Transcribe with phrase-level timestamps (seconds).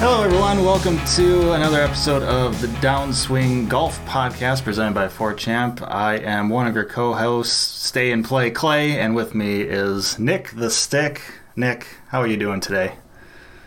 [0.00, 0.64] Hello, everyone.
[0.64, 5.82] Welcome to another episode of the Downswing Golf Podcast presented by 4Champ.
[5.82, 7.54] I am one of your co hosts,
[7.86, 11.20] Stay and Play Clay, and with me is Nic the Stick.
[11.56, 12.94] Nic, how are you doing today?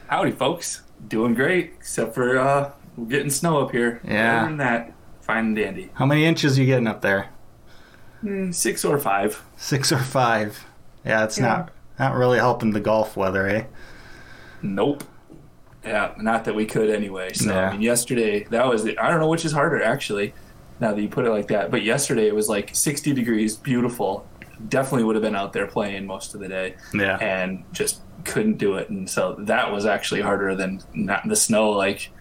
[0.07, 0.81] Howdy, folks.
[1.07, 3.99] Doing great, except for uh, we're getting snow up here.
[4.07, 4.37] Yeah.
[4.39, 5.89] Other than that, fine and dandy.
[5.95, 7.29] How many inches you getting up there?
[8.23, 9.43] Mm, Six or five.
[9.57, 10.65] Six or five?
[11.05, 11.47] Yeah, it's Yeah.
[11.47, 13.63] not not really helping the golf weather, eh?
[14.61, 15.03] Nope.
[15.83, 17.33] Yeah, not that we could anyway.
[17.33, 17.69] So Yeah.
[17.69, 20.33] I mean, yesterday that was the, I don't know which is harder actually.
[20.79, 24.27] Now that you put it like that, but yesterday it was like 60 degrees, beautiful.
[24.67, 27.17] Definitely would have been out there playing most of the day, Yeah.
[27.17, 28.89] and just couldn't do it.
[28.89, 31.71] And so that was actually harder than not the snow.
[31.71, 32.11] Like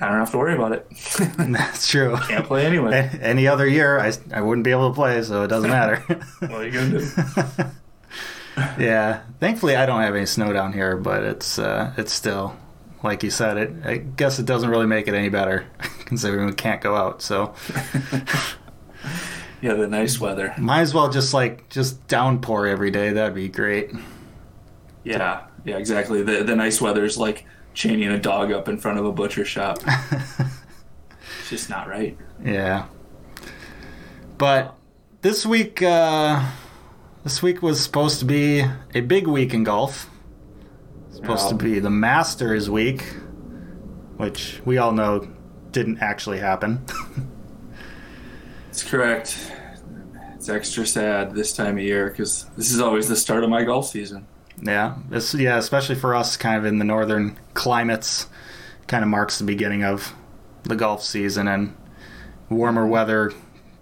[0.00, 0.86] I don't have to worry about it.
[1.38, 2.16] That's true.
[2.28, 3.10] Can't play anyway.
[3.20, 5.96] Any other year, I, I wouldn't be able to play, so it doesn't matter.
[6.40, 7.64] what are you gonna do?
[8.78, 12.56] Yeah, thankfully I don't have any snow down here, but it's uh, it's still
[13.02, 13.56] like you said.
[13.56, 15.66] It I guess it doesn't really make it any better
[16.04, 17.22] considering we can't go out.
[17.22, 17.54] So
[19.62, 20.54] Yeah, the nice weather.
[20.56, 23.10] might as well just like just downpour every day.
[23.12, 23.90] That'd be great.
[25.04, 26.22] Yeah, yeah, exactly.
[26.22, 29.78] The the nice weather's like chaining a dog up in front of a butcher shop.
[31.40, 32.16] it's just not right.
[32.42, 32.86] Yeah,
[34.38, 34.74] but
[35.20, 36.42] this week uh,
[37.22, 38.64] this week was supposed to be
[38.94, 40.08] a big week in golf.
[41.20, 43.02] Supposed to be the Masters week,
[44.16, 45.28] which we all know
[45.70, 46.84] didn't actually happen.
[48.70, 49.52] It's correct.
[50.34, 53.64] It's extra sad this time of year because this is always the start of my
[53.64, 54.26] golf season.
[54.62, 58.26] Yeah, this yeah, especially for us, kind of in the northern climates,
[58.86, 60.14] kind of marks the beginning of
[60.62, 61.76] the golf season and
[62.48, 63.32] warmer weather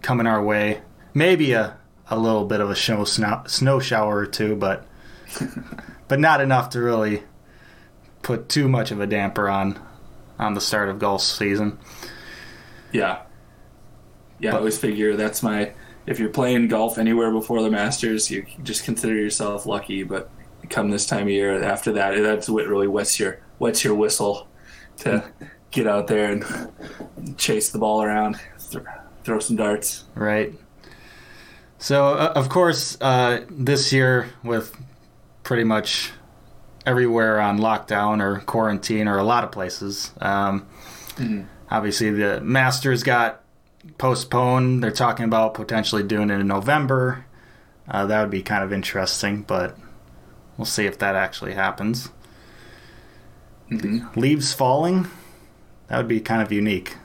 [0.03, 0.81] coming our way.
[1.15, 1.77] Maybe a
[2.11, 4.87] a little bit of a snow snow, snow shower or two, but
[6.09, 7.23] but not enough to really
[8.29, 9.81] put too much of a damper on
[10.39, 11.79] on the start of golf season.
[12.93, 13.23] Yeah,
[14.39, 14.55] yeah.
[14.55, 15.73] I always figure that's my.
[16.05, 20.03] If you're playing golf anywhere before the Masters, you just consider yourself lucky.
[20.03, 20.31] But
[20.69, 24.47] come this time of year, after that, that's what really wets your wets your whistle
[24.99, 25.25] to
[25.71, 28.39] get out there and chase the ball around,
[28.71, 28.85] th-
[29.25, 30.05] throw some darts.
[30.15, 30.53] Right.
[31.79, 34.77] So, uh, of course, uh, this year, with
[35.45, 36.13] pretty much
[36.89, 40.67] everywhere on lockdown or quarantine, or a lot of places, um,
[41.71, 43.43] obviously the Masters got
[43.99, 44.83] postponed.
[44.83, 47.27] They're talking about potentially doing it in November.
[47.87, 49.77] Uh, that would be kind of interesting, but
[50.57, 52.09] we'll see if that actually happens.
[53.71, 55.09] Leaves falling,
[55.89, 56.97] that would be kind of unique.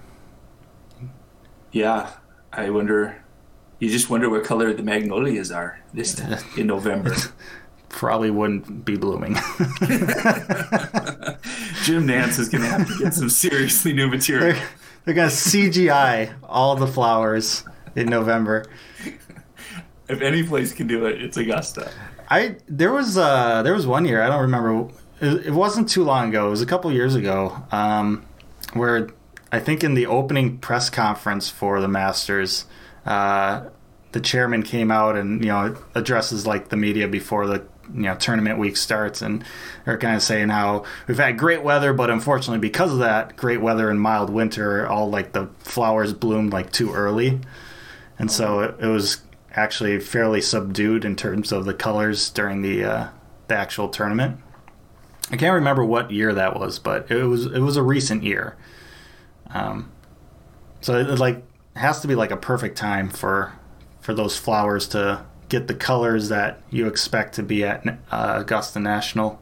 [1.73, 2.11] Yeah,
[2.53, 3.21] I wonder.
[3.79, 7.13] You just wonder what color the magnolias are this time in November.
[7.93, 9.35] Probably wouldn't be blooming.
[11.83, 14.53] Jim Nantz is going to have to get some seriously new material.
[14.53, 14.67] They're,
[15.05, 17.63] they're gonna CGI all the flowers
[17.95, 18.65] in November.
[20.09, 21.91] If any place can do it, it's Augusta.
[22.29, 24.89] I there was uh there was one year I don't remember.
[25.21, 26.47] It, it wasn't too long ago.
[26.47, 27.55] It was a couple years ago.
[27.71, 28.25] Um,
[28.73, 29.09] where
[29.51, 32.65] I think in the opening press conference for the Masters,
[33.05, 33.65] uh,
[34.13, 38.15] the chairman came out and you know addresses like the media before the you know
[38.15, 39.43] tournament week starts and
[39.85, 43.61] they're kind of saying how we've had great weather but unfortunately because of that great
[43.61, 47.41] weather and mild winter all like the flowers bloomed like too early.
[48.19, 49.21] And so it, it was
[49.53, 53.07] actually fairly subdued in terms of the colors during the uh,
[53.47, 54.39] the actual tournament.
[55.31, 58.55] I can't remember what year that was but it was it was a recent year.
[59.49, 59.91] Um,
[60.81, 61.43] so it, like
[61.75, 63.53] has to be like a perfect time for
[64.01, 68.79] for those flowers to get the colors that you expect to be at uh, Augusta
[68.79, 69.39] National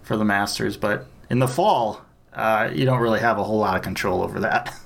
[0.00, 0.78] for the Masters.
[0.78, 2.00] But in the fall,
[2.32, 4.74] uh, you don't really have a whole lot of control over that.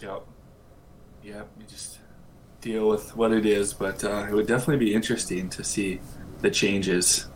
[0.00, 0.22] Yep.
[1.24, 1.48] Yep.
[1.58, 1.98] You just
[2.60, 6.00] deal with what it is, but uh, it would definitely be interesting to see
[6.40, 7.26] the changes.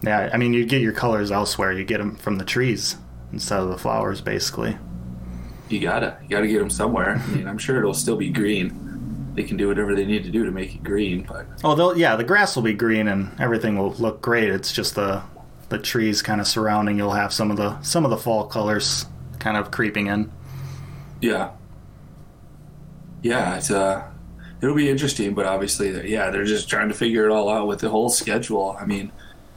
[0.00, 1.72] yeah, I mean, you get your colors elsewhere.
[1.72, 2.96] You get them from the trees
[3.34, 4.78] instead of the flowers, basically.
[5.68, 7.16] You gotta, you gotta get them somewhere.
[7.22, 8.89] I mean, I'm sure it'll still be green.
[9.40, 11.96] They can do whatever they need to do to make it green, but Oh, they'll,
[11.96, 14.50] yeah, the grass will be green and everything will look great.
[14.50, 15.22] It's just the
[15.70, 16.98] the trees kind of surrounding.
[16.98, 19.06] You'll have some of the some of the fall colors
[19.38, 20.30] kind of creeping in.
[21.22, 21.52] yeah.
[23.22, 24.06] yeah, it's uh,
[24.60, 25.32] it'll be interesting.
[25.34, 28.76] But obviously, yeah, they're just trying to figure it all out with the whole schedule.
[28.78, 29.10] I mean,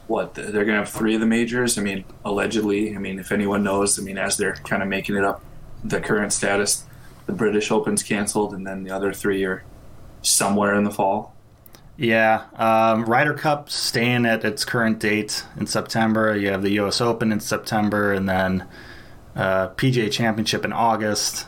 [0.06, 1.76] what they're gonna have three of the majors.
[1.76, 2.94] I mean, allegedly.
[2.96, 5.42] I mean, if anyone knows, I mean, as they're kind of making it up,
[5.82, 6.84] the current status,
[7.26, 9.64] the British Open's canceled, and then the other three are
[10.24, 11.34] somewhere in the fall.
[11.96, 16.36] Yeah, um, Ryder Cup staying at its current date in September.
[16.36, 17.00] You have the U.S.
[17.00, 18.66] Open in September, and then
[19.36, 21.46] uh, PGA Championship in August,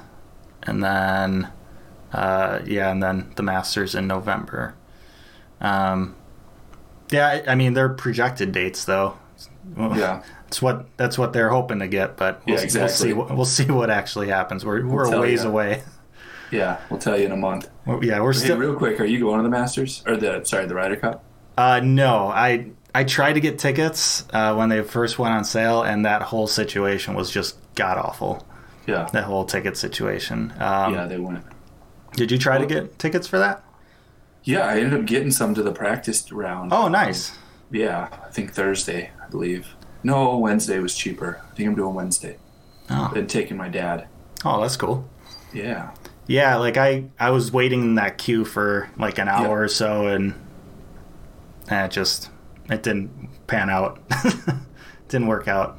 [0.62, 1.49] and then
[2.12, 4.76] uh, yeah, and then the Masters in November.
[5.61, 6.14] Um,
[7.11, 9.19] yeah, I, I mean they're projected dates though.
[9.76, 10.23] Yeah.
[10.46, 13.12] it's what that's what they're hoping to get, but we'll, Yeah, exactly.
[13.12, 13.34] we'll see.
[13.34, 14.64] We'll see what actually happens.
[14.64, 15.50] We're we're a ways ya.
[15.50, 15.82] away.
[16.50, 17.69] Yeah, we'll tell you in a month.
[17.87, 18.56] We're- yeah, we're Hey, still.
[18.58, 21.25] real quick, are you going to the Masters or the sorry the Ryder Cup?
[21.58, 25.82] Uh, no, I I tried to get tickets uh, when they first went on sale,
[25.82, 28.46] and that whole situation was just god awful.
[28.87, 30.52] Yeah, That whole ticket situation.
[30.60, 31.43] Um, yeah, they went.
[32.14, 33.64] Did you try to get tickets for that?
[34.44, 36.72] Yeah, I ended up getting some to the practice round.
[36.72, 37.37] Oh, nice.
[37.72, 39.75] Yeah, I think Thursday, I believe.
[40.04, 41.40] No, Wednesday was cheaper.
[41.50, 42.37] I think I'm doing Wednesday.
[42.88, 44.06] Oh, Been taking my dad.
[44.44, 45.08] oh, that's cool.
[45.52, 45.90] Yeah,
[46.26, 49.52] Yeah, like I I was waiting in that queue for like an hour Yeah.
[49.64, 50.34] or so, and,
[51.69, 52.31] and it just
[52.69, 54.00] it didn't pan out.
[55.08, 55.78] didn't work out.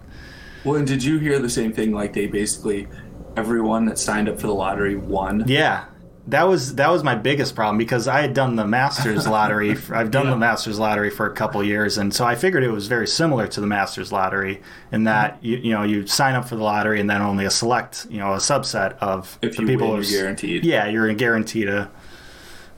[0.63, 1.91] Well, and did you hear the same thing?
[1.91, 2.87] Like they basically
[3.35, 5.43] everyone that signed up for the lottery won.
[5.47, 5.85] Yeah,
[6.27, 9.71] that was that was my biggest problem because I had done the Masters lottery.
[9.91, 10.31] I've done Yeah.
[10.31, 13.47] the Masters lottery for a couple years, and so I figured it was very similar
[13.47, 15.45] to the Masters lottery in that mm-hmm.
[15.45, 18.19] you, you know you sign up for the lottery and then only a select you
[18.19, 20.65] know a subset of If the people win, you're guaranteed.
[20.65, 21.89] Yeah, you're guaranteed a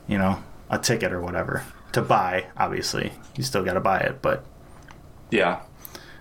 [0.06, 2.46] you know a ticket or whatever to buy.
[2.56, 4.44] Obviously, you still got to buy it, but
[5.32, 5.60] Yeah,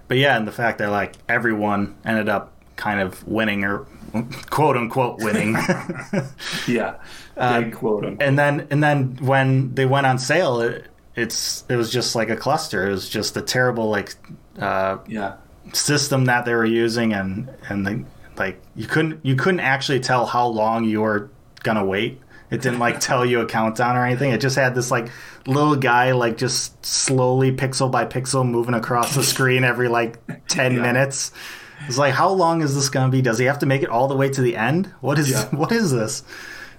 [0.07, 3.85] but yeah, and the fact that like everyone ended up kind of winning or
[4.49, 5.53] quote unquote winning.
[6.67, 6.95] yeah.
[7.39, 8.21] Uh, quote unquote.
[8.21, 12.29] and then and then when they went on sale it, it's it was just like
[12.29, 14.13] a cluster it was just a terrible like
[14.59, 15.35] uh, Yeah,
[15.71, 18.03] system that they were using and and the,
[18.35, 21.29] like you couldn't you couldn't actually tell how long you were
[21.63, 22.19] gonna wait
[22.51, 25.07] it didn't like tell you a countdown or anything it just had this like
[25.47, 30.73] little guy like just slowly pixel by pixel moving across the screen every like 10
[30.73, 30.81] Yeah.
[30.81, 31.31] minutes
[31.89, 34.07] it's like how long is this gonna be does he have to make it all
[34.07, 35.45] the way to the end what is Yeah.
[35.51, 36.23] what is this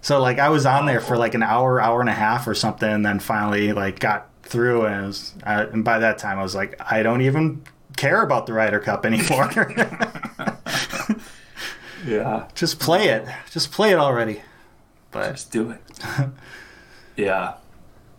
[0.03, 2.55] so like I was on there for like an hour, hour and a half or
[2.55, 6.43] something, and then finally like got through, and, was, uh, and by that time I
[6.43, 7.63] was like, I don't even
[7.97, 9.51] care about the Ryder Cup anymore.
[12.07, 12.49] yeah.
[12.55, 14.43] Just play it, just play it already.
[15.11, 15.81] But Just do it.
[17.17, 17.55] yeah,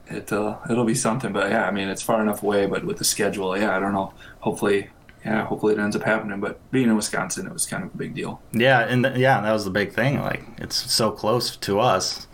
[0.08, 1.32] it uh, it'll be something.
[1.32, 2.66] But yeah, I mean, it's far enough away.
[2.66, 4.14] But with the schedule, yeah, I don't know.
[4.42, 4.90] Hopefully,
[5.26, 6.40] yeah, hopefully it ends up happening.
[6.40, 8.42] But being in Wisconsin, it was kind of a big deal.
[8.54, 10.20] yeah, and th- yeah, that was the big thing.
[10.20, 12.28] Like it's so close to us.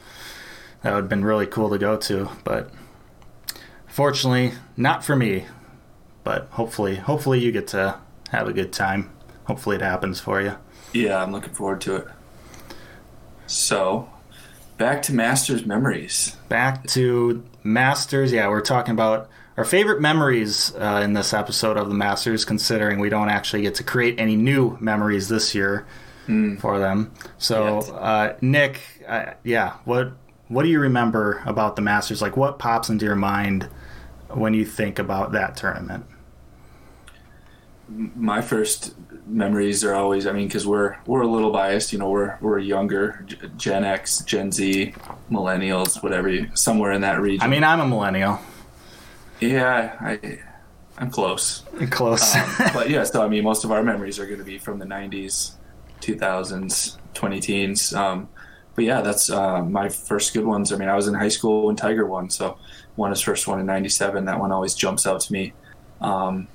[0.83, 2.71] That would have been really cool to go to, but
[3.87, 5.45] fortunately, not for me.
[6.23, 7.99] But hopefully, hopefully you get to
[8.31, 9.11] have a good time.
[9.45, 10.57] Hopefully it happens for you.
[10.93, 12.07] Yeah, I'm looking forward to it.
[13.45, 14.09] So,
[14.77, 16.35] back to Masters memories.
[16.49, 18.31] back to Masters.
[18.31, 22.99] Yeah, we're talking about our favorite memories uh, in this episode of the Masters, considering
[22.99, 25.87] we don't actually get to create any new memories this year
[26.59, 27.11] for them.
[27.37, 30.11] So, uh, Nic, uh, yeah, what
[30.49, 32.21] what do you remember about the Masters?
[32.21, 33.67] Like, what pops into your mind
[34.29, 36.05] when you think about that tournament?
[37.89, 38.93] My first
[39.25, 42.59] memories are always, I mean, because we're we're a little biased, you know, we're we're
[42.59, 44.93] younger, Gen X, Gen Z,
[45.31, 47.41] millennials, whatever, you, somewhere in that region.
[47.41, 48.39] I mean, I'm a millennial.
[49.39, 50.39] Yeah, I
[50.97, 51.63] I'm close.
[51.91, 52.35] Close.
[52.35, 54.79] Um, but yeah, so I mean, most of our memories are going to be from
[54.79, 55.51] the '90s,
[56.01, 57.93] 2000s, 20 teens.
[57.93, 58.29] Um,
[58.75, 60.71] but yeah, that's uh, my first good ones.
[60.71, 62.57] I mean, I was in high school when Tiger won, so
[62.95, 64.25] won his first one in '97.
[64.25, 65.53] That one always jumps out to me.
[66.01, 66.47] Um,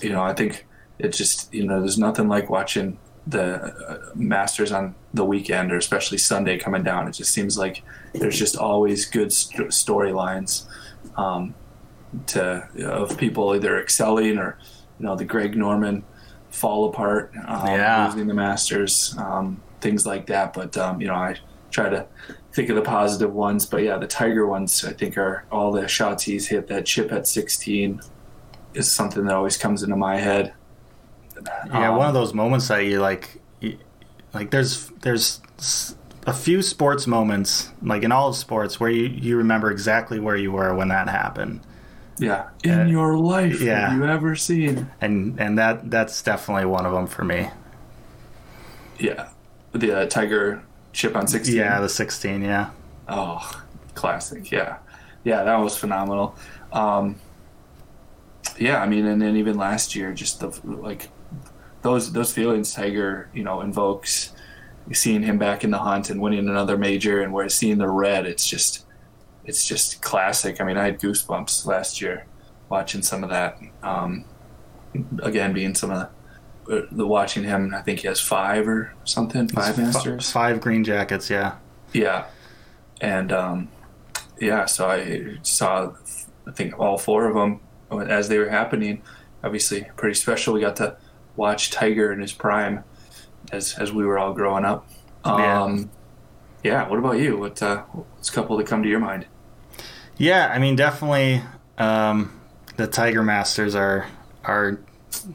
[0.00, 0.66] you know, I think
[0.98, 5.76] it just you know, there's nothing like watching the uh, Masters on the weekend or
[5.76, 7.08] especially Sunday coming down.
[7.08, 10.66] It just seems like there's just always good st- storylines.
[11.16, 11.54] Um,
[12.28, 14.58] to of people either excelling or
[14.98, 16.04] you know the Greg Norman
[16.50, 18.06] fall apart, um, Yeah.
[18.06, 20.52] losing the Masters, um, things like that.
[20.52, 21.36] But um, you know, I
[21.70, 22.06] try to
[22.52, 23.66] think of the positive ones.
[23.66, 26.68] But yeah, the Tiger ones I think are all the shots he's hit.
[26.68, 28.00] That chip at 16
[28.74, 30.52] is something that always comes into my head.
[31.66, 33.76] Yeah, Um, one of those moments that you like, you,
[34.32, 35.40] like there's there's
[36.26, 40.36] a few sports moments, like in all of sports, where you you remember exactly where
[40.36, 41.60] you were when that happened,
[42.18, 43.80] Yeah, in Uh, your life, yeah.
[43.80, 44.90] have you ever seen?
[45.00, 47.50] and and that that's definitely one of them for me.
[48.98, 49.28] Yeah,
[49.72, 51.56] the uh, Tiger chip on 16.
[51.56, 52.70] Yeah, the 16, yeah,
[53.08, 53.62] Oh,
[53.94, 54.50] classic.
[54.50, 54.78] Yeah,
[55.24, 56.36] yeah, that was phenomenal.
[56.72, 57.20] Um,
[58.58, 61.10] yeah, I mean, and then even last year, just the like
[61.82, 64.32] those those feelings Tiger, you know, invokes.
[64.92, 68.26] Seeing him back in the hunt and winning another major, and we're seeing the red.
[68.26, 68.83] It's just,
[69.44, 70.60] it's just classic.
[70.60, 72.26] I mean, I had goosebumps last year
[72.68, 73.58] watching some of that.
[73.82, 74.24] Um,
[75.22, 76.08] again, being some of
[76.66, 77.74] the, the watching him.
[77.74, 81.30] I think he has five or something, five masters, five green jackets.
[81.30, 81.56] Yeah,
[81.92, 82.26] yeah,
[83.00, 83.68] and um,
[84.40, 84.66] yeah.
[84.66, 85.92] So I saw,
[86.46, 87.60] I think all four of them
[88.08, 89.02] as they were happening.
[89.42, 90.54] Obviously, pretty special.
[90.54, 90.96] We got to
[91.36, 92.84] watch Tiger in his prime
[93.52, 94.88] as as we were all growing up.
[95.24, 95.90] Um,
[96.62, 96.72] yeah.
[96.84, 96.88] yeah.
[96.88, 97.38] What about you?
[97.38, 99.26] What uh, what's a couple that come to your mind?
[100.16, 101.42] Yeah, I mean, definitely
[101.78, 102.40] um,
[102.76, 104.06] the Tiger Masters are
[104.44, 104.78] are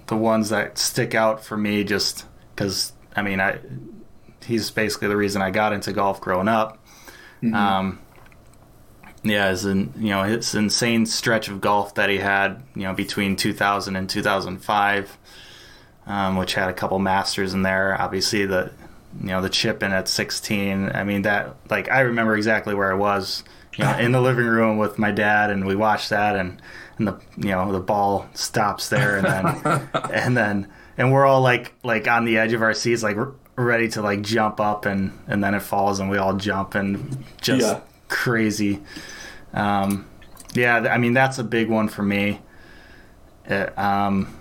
[0.07, 3.59] the ones that stick out for me, just because I mean, I
[4.45, 6.83] he's basically the reason I got into golf growing up.
[7.43, 7.55] Mm-hmm.
[7.55, 7.99] Um,
[9.23, 12.93] yeah, is in you know his insane stretch of golf that he had, you know,
[12.93, 15.17] between 2000 and 2005
[16.09, 17.95] um, which had a couple masters in there.
[18.01, 18.71] Obviously, the
[19.21, 20.91] you know the chip in at 16.
[20.93, 23.43] I mean that like I remember exactly where I was,
[23.79, 26.61] you know, in the living room with my dad, and we watched that, and
[26.97, 30.67] and the you know the ball stops there, and then and then
[30.97, 33.15] and we're all like like on the edge of our seats, like
[33.55, 37.23] ready to like jump up, and and then it falls, and we all jump, and
[37.39, 37.79] just yeah.
[38.09, 38.81] crazy.
[39.53, 40.05] Um,
[40.53, 42.41] yeah, I mean that's a big one for me.
[43.45, 44.37] It, um,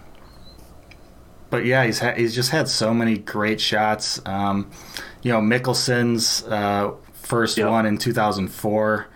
[1.48, 4.20] but yeah, he's ha- he's just had so many great shots.
[4.26, 4.72] Um,
[5.22, 7.70] you know, Mickelson's uh, first yep.
[7.70, 9.06] one in 2004.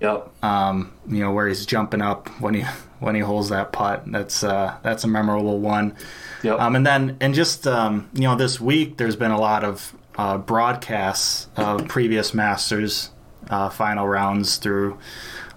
[0.00, 0.44] Yep.
[0.44, 2.64] Um, you know where he's jumping up when he
[3.00, 4.04] when he holds that putt.
[4.06, 5.96] That's uh, that's a memorable one.
[6.42, 6.60] Yep.
[6.60, 9.94] Um, and then and just um, you know this week there's been a lot of
[10.16, 13.10] uh, broadcasts of previous Masters
[13.50, 14.98] uh, final rounds through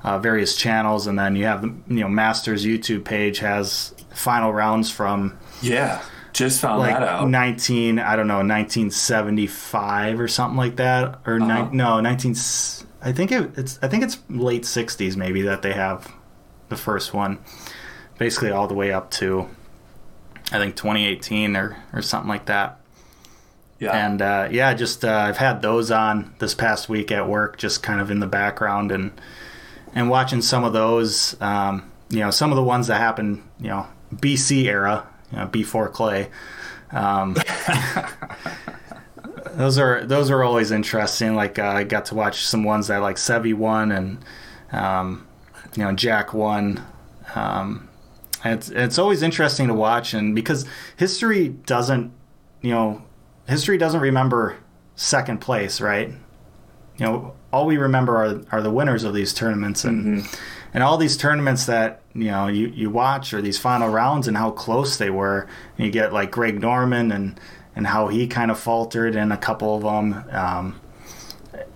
[0.03, 4.51] uh, various channels, and then you have the you know Masters YouTube page has final
[4.51, 6.01] rounds from yeah
[6.33, 7.29] just found like that out.
[7.29, 11.69] 19, I don't know, 1975 or something like that, or uh-huh.
[11.69, 12.35] ni- no, 19.
[13.01, 16.11] I think it, it's I think it's late 60s maybe that they have
[16.69, 17.39] the first one,
[18.17, 19.49] basically all the way up to
[20.51, 22.79] I think 2018 or or something like that.
[23.79, 24.05] Yeah.
[24.05, 27.81] And uh, yeah, just uh, I've had those on this past week at work, just
[27.81, 29.11] kind of in the background and
[29.95, 31.35] and watching some of those.
[31.41, 35.47] Um, you know, some of the ones that happened, you know, BC era, you know,
[35.47, 36.29] before Clay.
[36.91, 37.35] Um,
[39.55, 41.35] those are those are always interesting.
[41.35, 44.25] Like uh, I got to watch some ones that like Seve won and
[44.71, 45.27] um,
[45.75, 46.85] you know Jack won.
[47.35, 47.89] Um,
[48.43, 50.65] it's it's always interesting to watch, and because
[50.97, 52.11] history doesn't,
[52.61, 53.03] you know,
[53.47, 54.57] history doesn't remember
[54.95, 56.09] second place, right?
[56.97, 60.35] You know, all we remember are are the winners of these tournaments, and mm-hmm.
[60.73, 64.37] and all these tournaments that you know you, you watch or these final rounds and
[64.37, 65.47] how close they were.
[65.77, 67.39] And you get like Greg Norman and
[67.75, 70.25] and how he kind of faltered in a couple of them.
[70.31, 70.81] Um,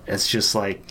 [0.08, 0.82] it's just like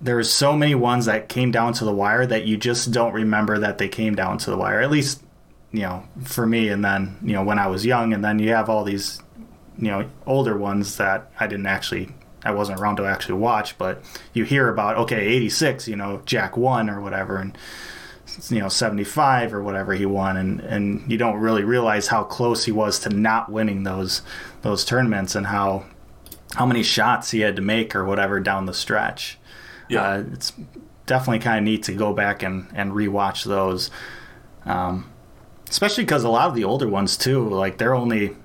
[0.00, 3.58] there's so many ones that came down to the wire that you just don't remember
[3.58, 4.80] that they came down to the wire.
[4.80, 5.22] At least
[5.72, 6.68] you know for me.
[6.68, 9.20] And then you know when I was young, and then you have all these
[9.78, 12.10] you know older ones that I didn't actually
[12.44, 14.02] I wasn't around to actually watch, but
[14.32, 17.56] you hear about okay, 86, you know, Jack won or whatever, and
[18.48, 22.64] you know 75 or whatever he won and and you don't really realize how close
[22.64, 24.22] he was to not winning those
[24.62, 25.84] those tournaments and how
[26.54, 29.38] how many shots he had to make or whatever down the stretch.
[29.88, 30.02] Yeah.
[30.02, 30.52] Uh, it's
[31.06, 33.90] definitely kind of neat to go back and and rewatch those
[34.64, 35.10] um,
[35.68, 38.36] especially because a lot of the older ones too like they're only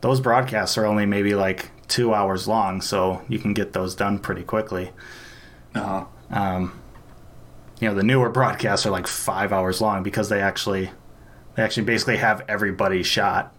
[0.00, 4.18] those broadcasts are only maybe like two hours long so you can get those done
[4.18, 4.90] pretty quickly.
[5.74, 6.04] Uh-huh.
[6.30, 6.81] um,
[7.82, 10.92] you know the newer broadcasts are like five hours long because they actually
[11.56, 13.52] they actually basically have everybody shot.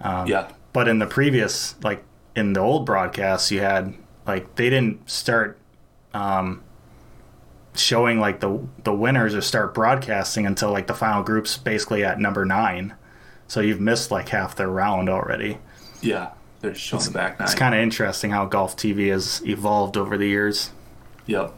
[0.00, 0.50] Um, yeah.
[0.72, 2.02] But in the previous, like
[2.34, 3.94] in the old broadcasts, you had
[4.26, 5.58] like they didn't start
[6.12, 6.64] um,
[7.76, 12.18] showing like the the winners or start broadcasting until like the final groups basically at
[12.18, 12.94] number nine.
[13.46, 15.58] So you've missed like half their round already.
[16.00, 17.46] Yeah, they're showing it's, the back nine.
[17.46, 20.72] It's kind of interesting how golf TV has evolved over the years.
[21.26, 21.54] Yep.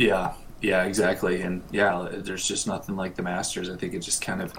[0.00, 1.42] Yeah, yeah, exactly.
[1.42, 3.68] And yeah, there's just nothing like the Masters.
[3.68, 4.56] I think it just kind of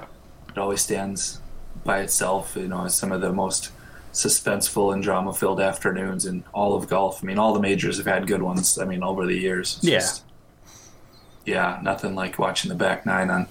[0.50, 1.42] it always stands
[1.84, 2.56] by itself.
[2.56, 3.72] You know, as some of the most
[4.14, 7.24] suspenseful and drama filled afternoons in all of golf.
[7.24, 8.78] I mean, all the majors have had good ones.
[8.78, 9.78] I mean, over the years.
[9.78, 10.00] It's yeah.
[10.00, 10.24] Just,
[11.44, 13.48] yeah, nothing like watching the back nine on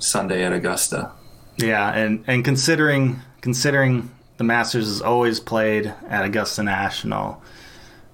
[0.00, 1.12] Sunday at Augusta.
[1.56, 7.40] Yeah, and and considering considering the Masters is always played at Augusta National,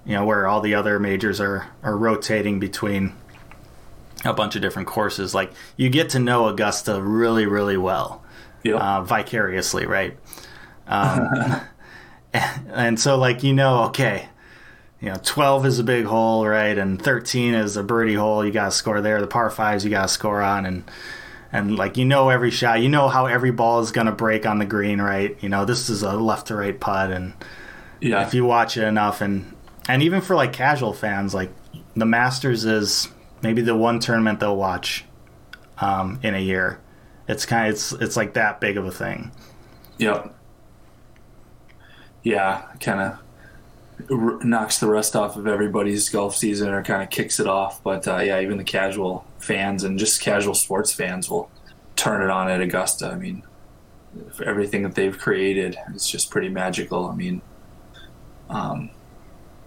[0.05, 3.13] you know, where all the other majors are are rotating between
[4.23, 5.33] a bunch of different courses.
[5.33, 8.23] Like you get to know Augusta really, really well,
[8.63, 8.81] Yep.
[8.81, 10.17] uh, vicariously, right?
[10.87, 11.61] Um,
[12.73, 14.27] and so, like you know, okay,
[15.01, 18.45] you know, twelve is a big hole, right, and thirteen is a birdie hole.
[18.45, 19.21] You got to score there.
[19.21, 20.83] The par fives you got to score on, and
[21.51, 24.45] and like you know every shot, you know how every ball is going to break
[24.45, 25.37] on the green, right?
[25.41, 27.33] You know this is a left to right putt, and
[28.01, 28.25] yeah.
[28.25, 29.54] if you watch it enough and
[29.87, 31.51] and even for like casual fans like
[31.95, 33.07] the masters is
[33.41, 35.05] maybe the one tournament they'll watch
[35.79, 36.79] um, in a year
[37.27, 39.31] it's kind of it's it's like that big of a thing
[39.97, 40.35] Yep.
[42.23, 47.09] Yeah, kind of r- knocks the rust off of everybody's golf season or kind of
[47.09, 47.83] kicks it off.
[47.83, 51.49] But uh, yeah, even the casual fans and just casual sports fans will
[51.95, 53.07] turn it on at Augusta.
[53.07, 53.43] I mean,
[54.43, 57.05] everything that they've created is just pretty magical.
[57.07, 57.41] I mean,
[58.49, 58.89] um,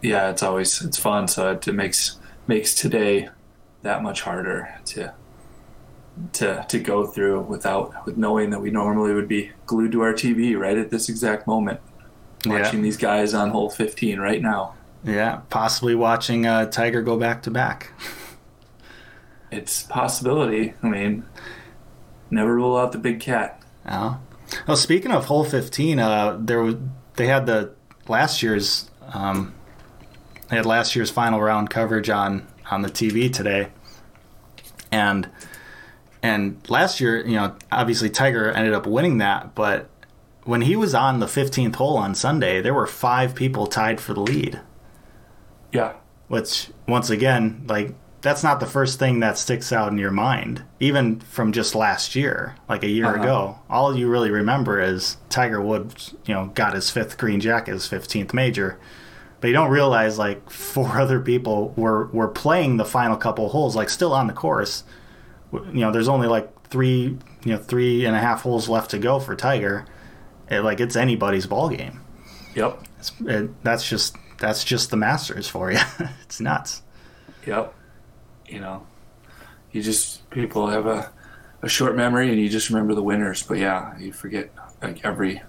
[0.02, 1.28] yeah, it's always it's fun.
[1.28, 3.28] So it, it makes makes today
[3.82, 5.12] that much harder to
[6.32, 10.12] to to go through without with knowing that we normally would be glued to our
[10.12, 11.80] TV right at this exact moment,
[12.46, 14.74] watching yeah these guys on hole 15 right now.
[15.04, 17.92] yeah possibly watching uh, tiger go back to back
[19.50, 20.74] It's possibility.
[20.82, 21.24] I mean,
[22.30, 23.62] never rule out the big cat.
[23.88, 24.18] oh
[24.66, 26.74] well speaking of hole 15 uh there was
[27.16, 27.72] they had the
[28.08, 29.54] last year's um
[30.48, 33.68] they had last year's final round coverage on on the TV today
[34.90, 35.28] and
[36.22, 39.88] and last year, you know, obviously Tiger ended up winning that, but
[40.42, 44.14] when he was on the 15th hole on Sunday, there were five people tied for
[44.14, 44.58] the lead,
[45.72, 45.92] Yeah,
[46.26, 50.64] which once again, like that's not the first thing that sticks out in your mind,
[50.80, 53.22] even from just last year, like a year Uh-huh.
[53.22, 53.58] ago.
[53.70, 57.86] All you really remember is Tiger Woods, you know, got his fifth green jacket, his
[57.86, 58.80] 15th major.
[59.40, 63.76] But you don't realize like four other people were were playing the final couple holes,
[63.76, 64.84] like still on the course.
[65.52, 68.98] You know, there's only like three, you know, three and a half holes left to
[68.98, 69.86] go for Tiger.
[70.50, 72.00] It, like it's anybody's ball game.
[72.54, 75.78] yep, It's, it, that's just that's just the Masters for you.
[76.22, 76.82] it's nuts.
[77.46, 77.74] yep.
[78.46, 78.86] You know,
[79.72, 81.10] you just people have a
[81.62, 83.42] a short memory and you just remember the winners.
[83.42, 84.50] But yeah, you forget
[84.82, 85.42] like every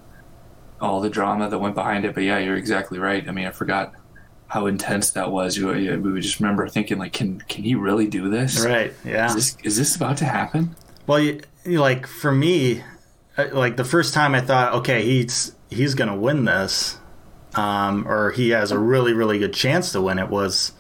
[0.82, 2.14] all the drama that went behind it.
[2.14, 3.28] But yeah, you're exactly right.
[3.28, 3.94] I mean, I forgot
[4.48, 5.58] how intense that was.
[5.60, 8.66] We would just remember thinking like, can can he really do this?
[8.66, 8.94] Right?
[9.06, 9.28] Yeah.
[9.28, 10.76] Is this is this about to happen?
[11.08, 12.84] Well, you, you, like for me,
[13.38, 16.98] uh, like the first time I thought, okay, he's he's gonna win this,
[17.56, 20.74] um, or he has a really really good chance to win it was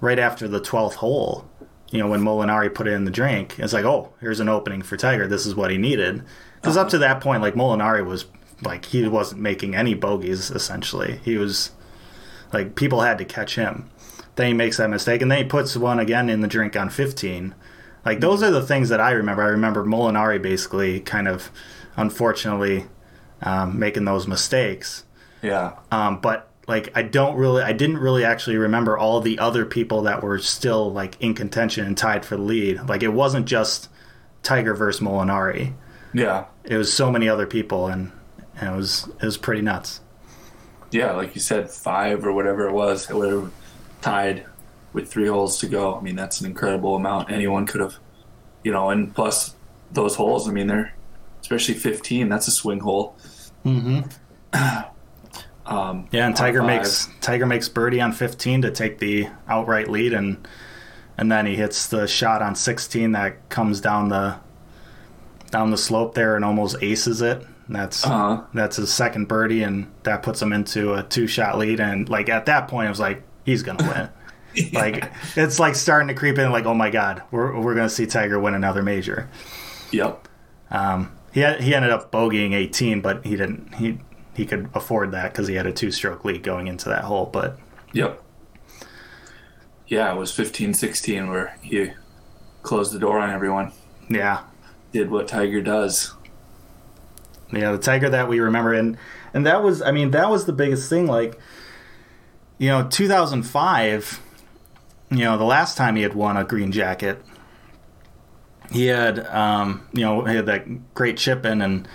[0.00, 1.48] right after the twelfth hole.
[1.90, 4.82] You know, when Molinari put it in the drink, it's like, oh, here's an opening
[4.82, 5.28] for Tiger.
[5.28, 6.24] This is what he needed.
[6.56, 8.26] Because up to that point, like Molinari was
[8.62, 10.50] like he wasn't making any bogeys.
[10.50, 11.70] Essentially, he was
[12.52, 13.90] like people had to catch him.
[14.36, 16.90] Then he makes that mistake, and then he puts one again in the drink on
[16.90, 17.54] 15.
[18.04, 19.42] Like those are the things that I remember.
[19.42, 21.50] I remember Molinari basically kind of,
[21.96, 22.86] unfortunately,
[23.42, 25.04] um, making those mistakes.
[25.42, 25.74] Yeah.
[25.90, 30.02] Um, but like I don't really, I didn't really actually remember all the other people
[30.02, 32.88] that were still like in contention and tied for the lead.
[32.88, 33.88] Like it wasn't just
[34.42, 35.74] Tiger versus Molinari.
[36.12, 36.46] Yeah.
[36.64, 38.12] It was so many other people, and,
[38.60, 40.00] and it was it was pretty nuts.
[40.90, 43.50] Yeah, like you said, five or whatever it was, whatever
[44.00, 44.46] tied
[44.92, 45.96] with three holes to go.
[45.96, 47.30] I mean, that's an incredible amount.
[47.30, 47.96] Anyone could have,
[48.62, 49.54] you know, and plus
[49.92, 50.48] those holes.
[50.48, 50.94] I mean, they're
[51.40, 52.28] especially 15.
[52.28, 53.16] That's a swing hole.
[55.66, 60.12] Um, Yeah, and Tiger makes Tiger makes birdie on 15 to take the outright lead,
[60.12, 60.46] and
[61.18, 64.36] and then he hits the shot on 16 that comes down the
[65.50, 67.44] down the slope there and almost aces it.
[67.68, 68.42] That's Uh-huh.
[68.54, 71.80] that's his second birdie, and that puts him into a two shot lead.
[71.80, 74.08] And like at that point, I was like, he's gonna win.
[74.72, 76.50] Like it's like starting to creep in.
[76.50, 79.28] Like oh my god, we're we're gonna see Tiger win another major.
[79.92, 80.26] Yep.
[80.70, 83.98] Um, he had, he ended up bogeying 18, but he didn't he
[84.34, 87.26] he could afford that because he had a two stroke lead going into that hole.
[87.26, 87.58] But
[87.92, 88.22] Yep.
[89.88, 91.90] Yeah, it was 15 16 where he
[92.62, 93.72] closed the door on everyone.
[94.08, 94.44] yeah,
[94.92, 96.14] Did what Tiger does.
[97.52, 98.96] Yeah, the Tiger that we remember, and
[99.34, 101.06] and that was I mean that was the biggest thing.
[101.06, 101.38] Like
[102.58, 104.20] you know, 2005.
[105.08, 107.22] You know, the last time he had won a green jacket,
[108.72, 111.88] he had um, you know he had that great chip in and.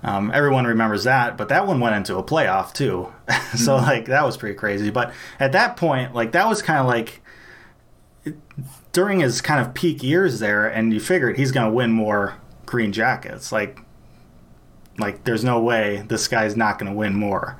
[0.00, 3.12] Um, everyone remembers that, but that one went into a playoff too.
[3.56, 4.90] so like that was pretty crazy.
[4.90, 7.20] But at that point, like that was kind of like
[8.92, 12.36] during his kind of peak years there, and you figured he's going to win more
[12.66, 13.52] green jackets.
[13.52, 13.80] Like,
[14.98, 17.58] like there's no way this guy's not going to win more.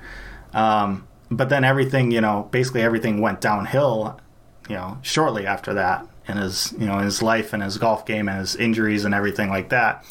[0.53, 4.20] Um, but then everything, you know, basically everything went downhill,
[4.68, 8.29] you know, shortly after that in his, you know, his life and his golf game
[8.29, 10.05] and his injuries and everything like that.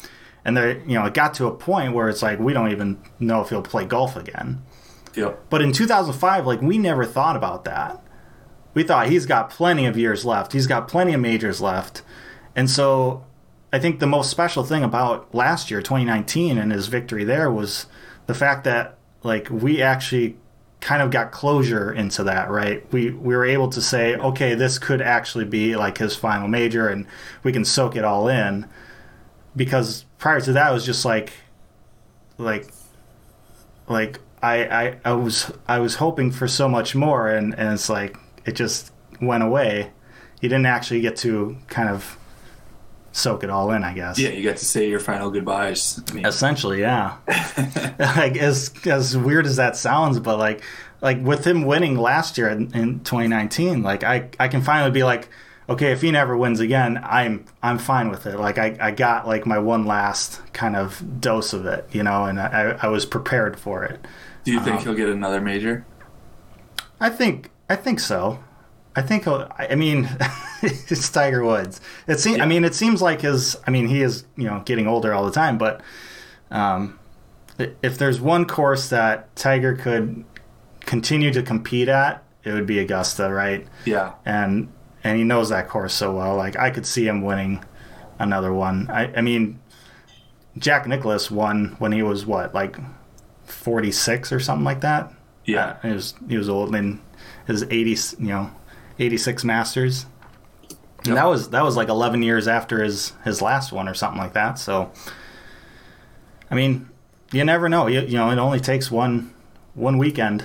[0.44, 2.98] And there, you know, it got to a point where it's like we don't even
[3.18, 4.62] know if he'll play golf again.
[5.14, 5.46] Yep.
[5.50, 8.02] But in 2005, like we never thought about that.
[8.74, 10.52] We thought he's got plenty of years left.
[10.52, 12.02] He's got plenty of majors left.
[12.54, 13.24] And so
[13.72, 17.86] I think the most special thing about last year, 2019, and his victory there was
[18.26, 20.36] the fact that like we actually
[20.80, 22.90] kind of got closure into that, right?
[22.92, 26.88] We we were able to say, okay, this could actually be like his final major,
[26.88, 27.06] and
[27.42, 28.66] we can soak it all in.
[29.56, 31.32] Because prior to that, it was just like,
[32.38, 32.68] like,
[33.88, 37.88] like I I, I was I was hoping for so much more, and and it's
[37.88, 39.90] like it just went away.
[40.40, 42.16] You didn't actually get to kind of
[43.18, 44.18] soak it all in, I guess.
[44.18, 46.00] Yeah, you got to say your final goodbyes.
[46.10, 47.16] I mean, Essentially, yeah.
[47.98, 50.62] like as as weird as that sounds, but like
[51.00, 55.04] like with him winning last year in, in 2019, like I I can finally be
[55.04, 55.28] like,
[55.68, 58.38] okay, if he never wins again, I'm I'm fine with it.
[58.38, 62.24] Like I, I got like my one last kind of dose of it, you know,
[62.24, 64.06] and I I was prepared for it.
[64.44, 65.84] do you Um, think he'll get another major?
[67.00, 68.42] I think I think so.
[68.96, 70.08] I think he'll, I mean
[70.62, 71.80] it's Tiger Woods.
[72.06, 74.86] It seems I mean it seems like his I mean he is, you know, getting
[74.86, 75.82] older all the time, but
[76.50, 76.98] um
[77.58, 80.24] if there's one course that Tiger could
[80.80, 83.66] continue to compete at, it would be Augusta, right?
[83.84, 84.14] Yeah.
[84.24, 84.72] And
[85.04, 86.36] and he knows that course so well.
[86.36, 87.64] Like I could see him winning
[88.18, 88.88] another one.
[88.90, 89.60] I I mean
[90.56, 92.76] Jack Nicklaus won when he was what, like
[93.44, 95.12] 46 or something like that?
[95.44, 95.76] Yeah.
[95.82, 97.00] he was he was old in
[97.46, 98.50] his 80s you know
[98.98, 100.06] 86 masters
[101.06, 104.20] and that was that was like 11 years after his his last one or something
[104.20, 104.90] like that so
[106.50, 106.88] i mean
[107.32, 109.32] you never know you, you know it only takes one
[109.74, 110.44] one weekend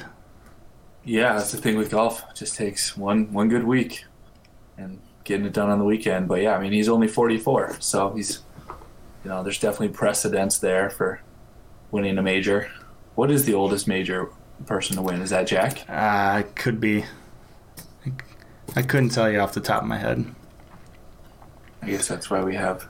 [1.05, 2.23] Yeah, that's the thing with golf.
[2.29, 4.05] It just takes one one good week
[4.77, 6.27] and getting it done on the weekend.
[6.27, 8.41] But yeah, I mean he's only 44, so he's
[9.23, 11.19] you know there's definitely precedence there for
[11.91, 12.69] winning a major.
[13.15, 14.29] What is the oldest major
[14.65, 15.21] person to win?
[15.21, 15.83] Is that Jack?
[15.89, 17.03] uh could be
[18.75, 20.25] i couldn't tell you off the top of my head
[21.81, 22.87] I guess that's why we have.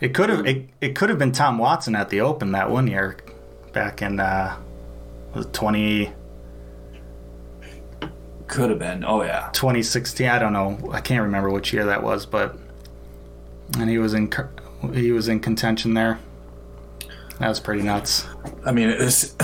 [0.00, 2.86] it could have it, it could have been tom watson at the open that one
[2.86, 3.16] year
[3.72, 4.56] back in uh
[5.34, 6.12] was it 20
[8.46, 9.04] Could have been.
[9.04, 9.50] Oh yeah.
[9.52, 10.28] 2016.
[10.28, 10.78] I don't know.
[10.92, 12.56] I can't remember which year that was, but
[13.78, 14.32] and he was in
[14.94, 16.20] he was in contention there.
[17.40, 18.24] That was pretty nuts.
[18.64, 19.34] I mean, this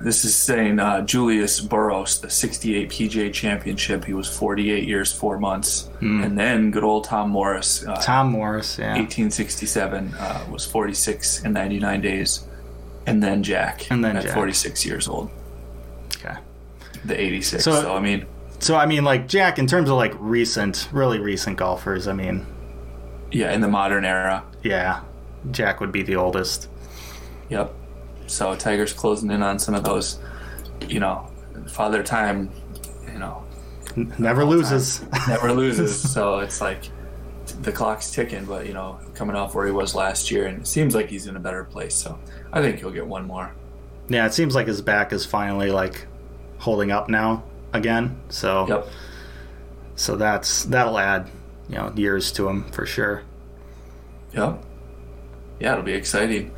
[0.00, 4.04] this is saying uh, Julius Boros, the '68 PGA Championship.
[4.04, 7.96] He was 48 years, four months, and then good old Tom Morris, uh.
[7.96, 12.46] Tom Morris, yeah, 1867, uh, was 46 and 99 days,
[13.06, 14.34] and then Jack, And then at Jack.
[14.34, 15.30] 46 years old,
[16.16, 16.36] okay.
[17.04, 17.64] the 86.
[17.64, 18.26] So- So, I mean,
[18.60, 22.44] So I mean, like Jack, in terms of like recent, really recent golfers, I mean,
[23.30, 25.00] yeah, in the modern era, yeah,
[25.50, 26.68] Jack would be the oldest.
[27.50, 27.72] Yep.
[28.28, 30.18] So Tiger's closing in on some of those,
[30.88, 31.28] you know,
[31.66, 32.50] Father Time,
[33.12, 33.42] you know,
[34.18, 35.02] Never loses.
[35.28, 35.98] never loses.
[36.12, 36.84] so it's like
[37.62, 40.66] the clock's ticking, but you know, coming off where he was last year, and it
[40.66, 41.94] seems like he's in a better place.
[41.94, 42.18] So
[42.52, 43.50] I think he'll get one more.
[44.08, 46.06] yeah, it seems like his back is finally like
[46.58, 48.20] holding up now again.
[48.28, 48.88] So Yep.
[49.96, 51.28] so that's that'll add
[51.68, 53.22] you know years to him for sure.
[54.34, 54.62] Yep.
[55.60, 56.54] Yeah, it'll be exciting.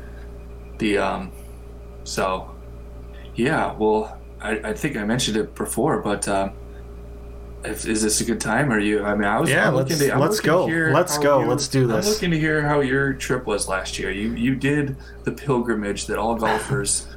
[0.77, 1.31] The um,
[2.03, 2.49] so
[3.35, 3.73] yeah.
[3.73, 6.51] Well, I, I think I mentioned it before, but um,
[7.63, 8.71] if, is this a good time?
[8.71, 9.03] Are you?
[9.03, 9.49] I mean, I was.
[9.49, 10.67] Yeah, I'm let's- looking to, I'm let's go.
[10.67, 11.41] hear Let's go.
[11.41, 12.05] you- Let's do this.
[12.07, 14.11] I'm looking to hear how your trip was last year.
[14.11, 17.07] You you did the pilgrimage that all golfers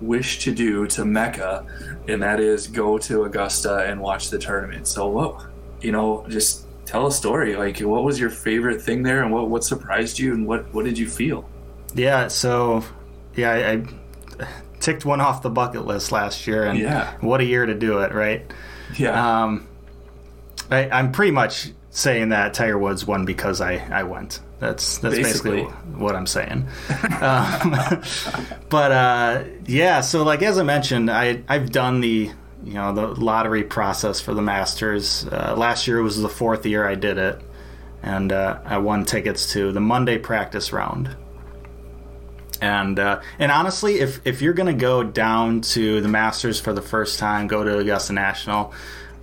[0.00, 1.64] wish to do to Mecca,
[2.08, 4.86] and that is go to Augusta and watch the tournament.
[4.86, 5.46] So what?
[5.80, 7.56] You know, just tell a story.
[7.56, 10.84] Like, what was your favorite thing there, and what what surprised you, and what what
[10.84, 11.48] did you feel?
[11.94, 12.84] Yeah, so
[13.34, 13.84] yeah, I, I
[14.80, 17.12] ticked one off the bucket list last year, and Yeah.
[17.20, 18.50] what a year to do it, right?
[18.96, 19.42] Yeah.
[19.44, 19.66] Um,
[20.70, 24.40] I, I'm pretty much saying that Tiger Woods won because I, I went.
[24.58, 25.92] That's that's basically, Basically.
[26.00, 26.66] what I'm saying.
[27.20, 27.70] um,
[28.70, 32.30] but uh, yeah, so like as I mentioned, I I've done the
[32.64, 35.26] you know the lottery process for the Masters.
[35.30, 37.40] Uh, last year was the fourth year I did it,
[38.02, 41.14] and uh, I won tickets to the Monday practice round.
[42.60, 46.82] And uh, and honestly, if if you're gonna go down to the Masters for the
[46.82, 48.72] first time, go to Augusta National,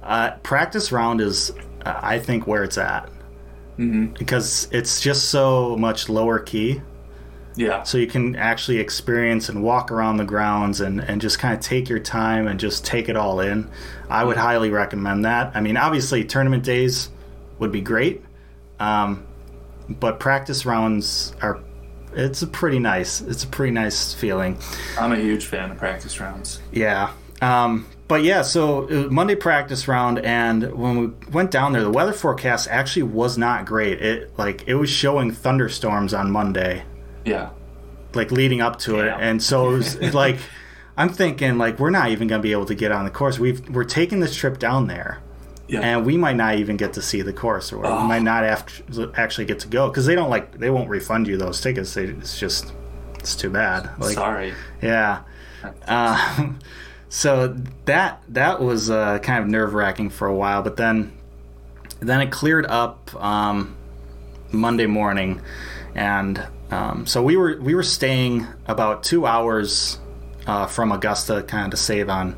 [0.01, 1.51] uh, practice round is
[1.85, 3.09] uh, I think where it's at
[3.77, 4.13] mm-hmm.
[4.13, 6.81] because it's just so much lower key.
[7.55, 7.83] Yeah.
[7.83, 11.59] so you can actually experience and walk around the grounds and, and just kind of
[11.59, 13.69] take your time and just take it all in.
[14.09, 15.55] I would highly recommend that.
[15.55, 17.11] I mean, obviously, tournament days
[17.59, 18.23] would be great,
[18.79, 19.27] um,
[19.87, 21.59] but practice rounds are.
[22.15, 23.21] It's a pretty nice.
[23.21, 24.57] It's a pretty nice feeling.
[24.99, 26.61] I'm a huge fan of practice rounds.
[26.71, 27.11] Yeah.
[27.41, 31.81] Um, but yeah, so it was Monday practice round, and when we went down there,
[31.83, 34.01] the weather forecast actually was not great.
[34.01, 36.83] It like it was showing thunderstorms on Monday,
[37.25, 37.49] Yeah.
[38.13, 40.37] like leading up to it, and so it was like
[40.95, 43.39] I'm thinking like we're not even gonna be able to get on the course.
[43.39, 45.19] We've we're taking this trip down there,
[45.67, 45.79] Yeah.
[45.79, 48.01] and we might not even get to see the course, or we Oh.
[48.03, 51.61] might not actually get to go because they don't like they won't refund you those
[51.61, 51.93] tickets.
[51.93, 52.73] They, it's just
[53.19, 53.89] it's too bad.
[53.99, 54.53] Like Sorry.
[54.81, 55.21] yeah.
[55.87, 56.49] Uh,
[57.09, 61.13] so that that was uh, kind of nerve wracking for a while, but then
[62.01, 63.75] then it cleared up um,
[64.51, 65.41] Monday morning,
[65.95, 69.97] and um, so we were we were staying about two hours
[70.45, 72.37] uh, from Augusta, kind of to save on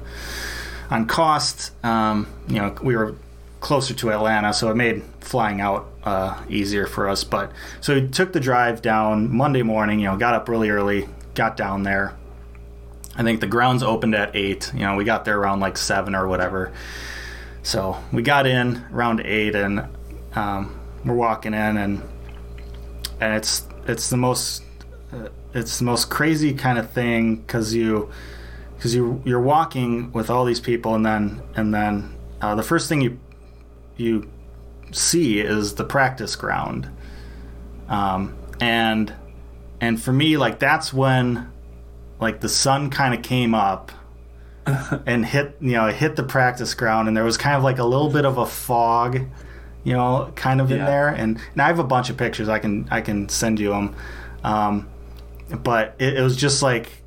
[0.89, 1.71] on cost.
[1.83, 3.15] Um, you know, we were
[3.59, 7.23] closer to Atlanta, so it made flying out uh, easier for us.
[7.23, 9.99] But so we took the drive down Monday morning.
[9.99, 12.15] You know, got up really early, got down there.
[13.17, 14.71] I think the grounds opened at eight.
[14.73, 16.73] You know, we got there around like seven or whatever.
[17.63, 19.87] So we got in around eight, and
[20.35, 22.03] um, we're walking in, and
[23.19, 24.63] and it's it's the most
[25.11, 28.11] uh, it's the most crazy kind of thing because you
[28.85, 32.87] because you you're walking with all these people, and then and then uh, the first
[32.87, 33.19] thing you
[33.97, 34.29] you
[34.91, 36.87] see is the practice ground,
[37.89, 39.11] um, and
[39.81, 41.51] and for me like that's when
[42.19, 43.91] like the sun kind of came up
[45.07, 47.83] and hit you know hit the practice ground and there was kind of like a
[47.83, 49.19] little bit of a fog
[49.83, 51.09] you know kind of in there.
[51.09, 53.95] And, and i have a bunch of pictures i can i can send you them
[54.45, 54.89] um,
[55.61, 57.03] but it, it was just like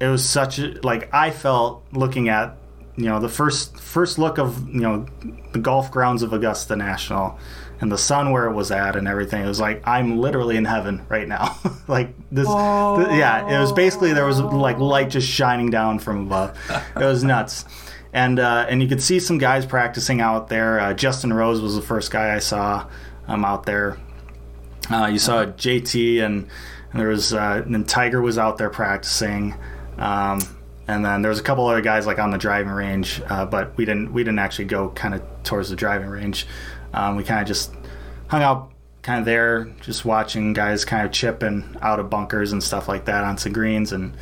[0.00, 2.56] it was such a like i felt looking at
[2.96, 5.06] you know the first first look of you know
[5.52, 7.38] the golf grounds of augusta national
[7.80, 10.64] and the sun where it was at and everything it was like i'm literally in
[10.64, 11.56] heaven right now.
[11.88, 16.26] Like this th- yeah it was basically there was like light just shining down from
[16.26, 16.58] above.
[16.94, 17.64] It was nuts.
[18.12, 20.78] And uh, and you could see some guys practicing out there.
[20.80, 22.86] Uh, justin rose was the first guy i saw
[23.26, 23.96] um, out there.
[24.90, 26.48] Uh, you saw JT and,
[26.92, 29.54] and there was uh, and Tiger was out there practicing,
[29.98, 30.40] um,
[30.86, 33.76] and then there was a couple other guys like on the driving range, uh, but
[33.76, 36.46] we didn't we didn't actually go kind of towards the driving range.
[36.94, 37.72] Um, we kind of just
[38.28, 42.62] hung out kind of there, just watching guys kind of chipping out of bunkers and
[42.62, 44.14] stuff like that on some greens and.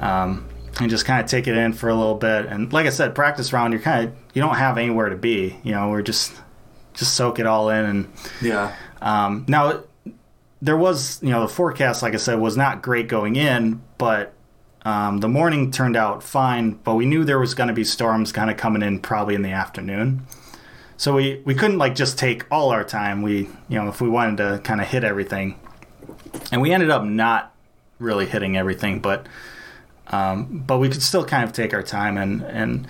[0.00, 0.48] Um,
[0.80, 3.14] and just kind of take it in for a little bit, and like I said,
[3.14, 3.74] practice round.
[3.74, 5.54] You're kind of you don't have anywhere to be.
[5.62, 6.32] You know, we're just
[6.94, 8.74] just soak it all in and Yeah.
[9.02, 9.82] um, now,
[10.62, 14.31] there was, you know, the forecast, like I said, was not great going in, but
[14.84, 16.72] um, the morning turned out fine.
[16.72, 19.42] But we knew there was going to be storms kind of coming in probably in
[19.42, 20.26] the afternoon.
[20.96, 23.22] So we, we couldn't like just take all our time.
[23.22, 25.58] We, you know, if we wanted to kind of hit everything,
[26.50, 27.52] and we ended up not
[27.98, 29.26] really hitting everything, but
[30.08, 32.86] um, but we could still kind of take our time and and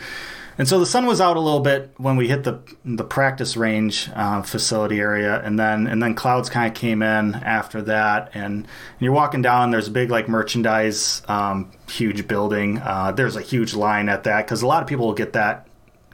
[0.62, 3.57] and so the sun was out a little bit when we hit the the practice
[3.57, 8.31] range uh, facility area, and then and then clouds kind of came in after that,
[8.33, 8.66] and, and
[9.01, 9.72] you're walking down.
[9.72, 12.79] There's a big like merchandise, um, huge building.
[12.79, 15.66] Uh, there's a huge line at that because a lot of people will get that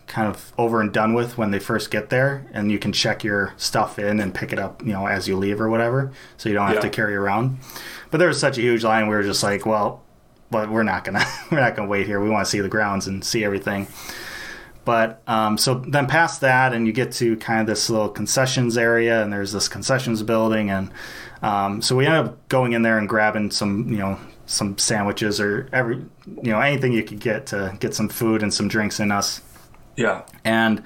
[0.06, 3.22] kind of over and done with when they first get there, and you can check
[3.22, 6.48] your stuff in and pick it up, you know, as you leave or whatever, so
[6.48, 6.80] you don't have Yeah.
[6.80, 7.58] to carry around.
[8.10, 10.02] But there was such a huge line, we were just like, well,
[10.50, 12.18] but we're not gonna we're not gonna wait here.
[12.18, 13.86] We want to see the grounds and see everything.
[14.88, 18.78] But um, so then past that, and you get to kind of this little concessions
[18.78, 20.90] area, and there's this concessions building, and
[21.42, 25.42] um, so we ended up going in there and grabbing some, you know, some sandwiches
[25.42, 25.96] or every,
[26.26, 29.42] you know, anything you could get to get some food and some drinks in us
[29.94, 30.22] Yeah.
[30.42, 30.82] and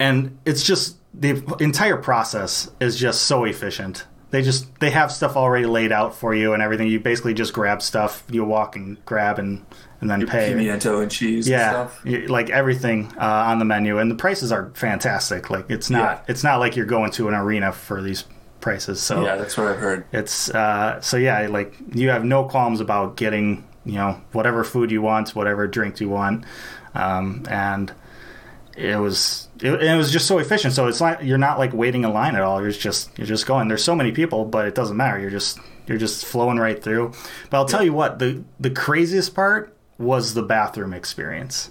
[0.00, 5.36] and it's just the entire process is just so efficient they just they have stuff
[5.36, 9.02] already laid out for you and everything you basically just grab stuff you walk and
[9.06, 9.64] grab and
[10.00, 12.28] and then pay Pimiento and cheese yeah and stuff.
[12.30, 16.20] like everything uh, on the menu and the prices are fantastic like it's not Yeah.
[16.28, 18.24] it's not like you're going to an arena for these
[18.60, 20.04] prices so Yeah, that's what I've heard.
[20.12, 24.90] it's uh, so yeah, like you have no qualms about getting you know whatever food
[24.90, 26.44] you want, whatever drink you want,
[26.94, 27.92] um, and
[28.76, 30.74] it was it, it was just so efficient.
[30.74, 32.60] So it's like you're not like waiting in line at all.
[32.60, 33.68] You're just you're just going.
[33.68, 35.18] There's so many people, but it doesn't matter.
[35.18, 37.12] You're just you're just flowing right through.
[37.50, 41.70] But I'll tell you what the the craziest part was the bathroom experience.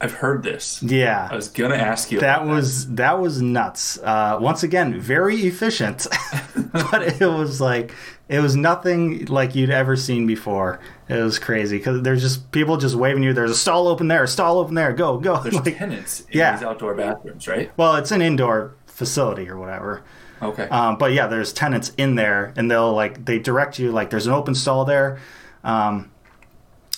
[0.00, 0.80] I've heard this.
[0.82, 2.20] Yeah, I was gonna ask you.
[2.20, 3.98] that was that was nuts.
[3.98, 6.06] Uh, once again, very efficient,
[6.72, 7.92] but it was like
[8.28, 10.78] it was nothing like you'd ever seen before.
[11.08, 13.32] It was crazy because there's just people just waving you.
[13.32, 14.92] There's a stall open there, a stall open there.
[14.92, 15.42] Go, go.
[15.42, 16.56] There's Like, tenants in yeah.
[16.56, 17.72] these outdoor bathrooms, right?
[17.76, 20.04] well, it's an indoor facility or whatever.
[20.40, 20.68] Okay.
[20.68, 24.26] Um, but yeah, there's tenants in there, and they'll like they direct you like there's
[24.28, 25.18] an open stall there,
[25.64, 26.10] um,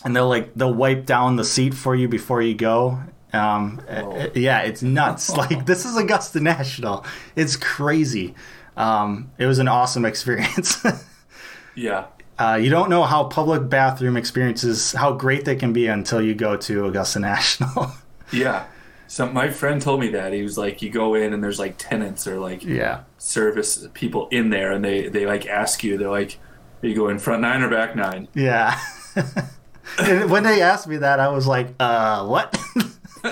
[0.05, 2.99] and they'll like they'll wipe down the seat for you before you go.
[3.33, 5.31] Um, uh, yeah, it's nuts.
[5.37, 7.05] like this is Augusta National.
[7.37, 8.35] It's crazy.
[8.77, 10.85] Um, it was an awesome experience.
[11.75, 12.07] yeah.
[12.39, 16.35] uh, you don't know how public bathroom experiences how great they can be until you
[16.35, 17.93] go to Augusta National.
[18.33, 18.67] Yeah.
[19.09, 21.75] So my friend told me that he was like, you go in and there's like
[21.79, 23.03] tenants or like yeah.
[23.19, 26.39] service people in there, and they they like ask you, they're like,
[26.81, 28.29] are you going front nine or back nine?
[28.35, 28.81] Yeah.
[29.99, 32.57] And when they asked me that, I was like, uh, what?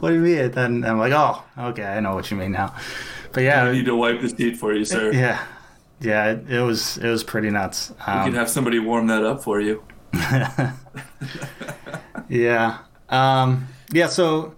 [0.00, 0.38] what do you mean?
[0.38, 2.74] And then I'm like, oh, okay, I know what you mean now.
[3.32, 5.12] But yeah, I need to wipe the seat for you, sir.
[5.12, 5.44] yeah,
[6.00, 7.92] yeah, it, it was it was pretty nuts.
[8.06, 9.82] We Um, can have somebody warm that up for you.
[12.28, 14.08] yeah, um, yeah.
[14.08, 14.54] So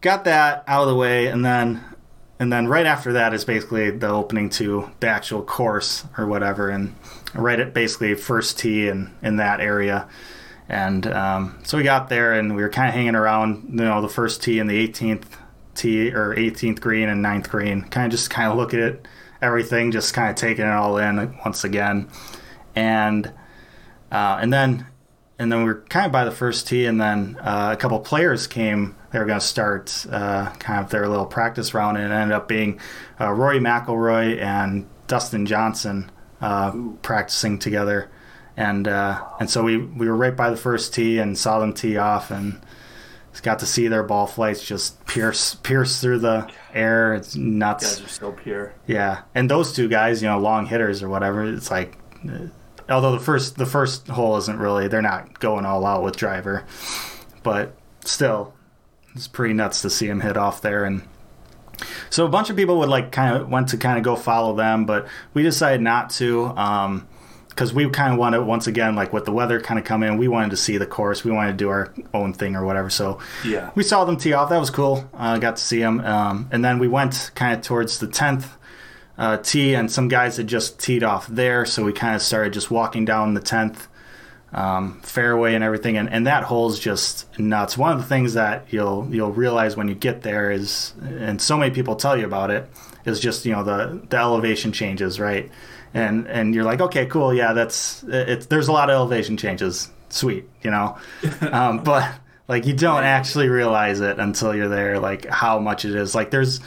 [0.00, 1.82] got that out of the way, and then
[2.38, 6.70] and then right after that is basically the opening to the actual course or whatever,
[6.70, 6.94] and
[7.34, 10.08] right at basically first tee and in that area.
[10.68, 14.02] And um, so we got there, and we were kind of hanging around, you know,
[14.02, 15.24] the first tee and the 18th
[15.74, 19.08] tee or 18th green and 9th green, kind of just kind of look at it,
[19.40, 22.10] everything, just kind of taking it all in once again,
[22.74, 23.32] and
[24.12, 24.86] uh, and then
[25.38, 27.98] and then we were kind of by the first tee, and then uh, a couple
[28.00, 28.94] players came.
[29.10, 32.34] They were going to start uh, kind of their little practice round, and it ended
[32.34, 32.78] up being
[33.18, 36.72] uh, Rory McIlroy and Dustin Johnson uh,
[37.02, 38.10] practicing together,
[38.56, 41.72] and uh, and so we we were right by the first tee and saw them
[41.72, 42.60] tee off, and
[43.42, 47.14] got to see their ball flights just pierce pierce through the air.
[47.14, 47.96] It's nuts.
[47.96, 48.74] guys are so pure.
[48.86, 51.44] Yeah, and those two guys, you know, long hitters or whatever.
[51.44, 51.96] It's like,
[52.28, 52.48] uh,
[52.88, 56.64] although the first the first hole isn't really, they're not going all out with driver,
[57.42, 58.54] but still,
[59.14, 60.84] it's pretty nuts to see him hit off there.
[60.84, 61.02] And
[62.10, 64.54] so a bunch of people would like kind of went to kind of go follow
[64.56, 66.46] them, but we decided not to.
[66.56, 67.08] Um,
[67.50, 70.16] because we kind of wanted once again like with the weather kind of come in
[70.16, 72.88] we wanted to see the course we wanted to do our own thing or whatever
[72.88, 73.72] so Yeah.
[73.74, 74.48] we saw them tee off.
[74.50, 75.10] That was cool.
[75.12, 75.98] uh, got to see them.
[76.02, 78.46] Um, and then we went kind of towards the 10th
[79.16, 81.64] uh, tee, and some guys had just teed off there.
[81.66, 83.88] So we kind of started just walking down the 10th
[84.52, 85.96] um, fairway and everything.
[85.96, 87.76] And, and that hole's just nuts.
[87.76, 91.56] One of the things that you'll you'll realize when you get there is, and so
[91.56, 92.68] many people tell you about it,
[93.04, 95.50] is just you know the the elevation changes, right?
[95.94, 98.46] And and you're like, okay, cool, yeah, that's it's.
[98.46, 99.90] There's a lot of elevation changes.
[100.10, 100.96] Sweet, you know,
[101.52, 102.10] um, but
[102.48, 104.98] like you don't actually realize it until you're there.
[104.98, 106.14] Like how much it is.
[106.14, 106.60] Like there's,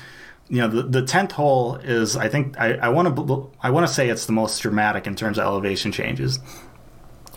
[0.48, 2.15] you know, the the tenth hole is.
[2.15, 5.15] I think I I want to I want to say it's the most dramatic in
[5.15, 6.39] terms of elevation changes.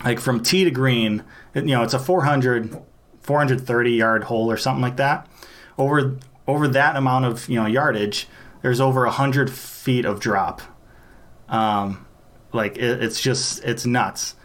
[0.03, 2.77] Like from tee to green, you know, it's a 400,
[3.21, 5.27] 430 yard hole or something like that.
[5.77, 8.27] Over over that amount of you know yardage,
[8.61, 10.61] there's over hundred feet of drop.
[11.49, 12.05] Um,
[12.53, 14.35] like it, it's just it's nuts.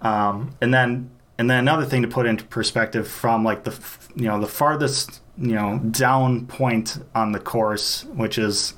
[0.00, 3.78] Um, and then and then another thing to put into perspective from like the
[4.14, 8.74] you know the farthest you know down point on the course, which is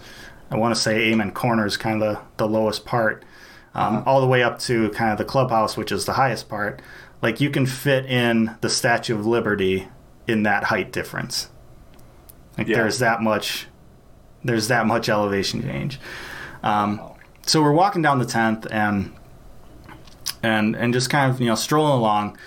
[0.51, 3.25] I want to say Amen Corner is kind of the, the lowest part,
[3.75, 6.81] um, all the way up to kind of the clubhouse, which is the highest part.
[7.23, 9.89] Like you can fit in the Statue of Liberty
[10.29, 11.49] in that height difference.
[12.57, 12.77] Like Yeah.
[12.79, 13.67] there's that much,
[14.45, 15.99] there's that much elevation change.
[16.63, 17.01] Um,
[17.47, 19.13] so we're walking down the tenth and
[20.43, 22.39] and and just kind of you know strolling along,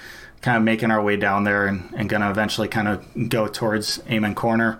[0.41, 3.99] kind of making our way down there and, and gonna eventually kind of go towards
[4.09, 4.79] Amen Corner.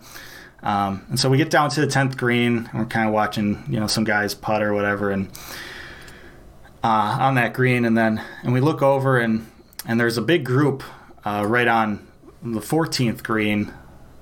[0.64, 3.64] Um, and so we get down to the tenth green and we're kind of watching
[3.70, 5.30] you know some guys putt or whatever and
[6.84, 9.50] uh, on that green and then and we look over and
[9.86, 10.84] and there's a big group
[11.26, 12.08] uh, right on
[12.42, 13.74] the 14th green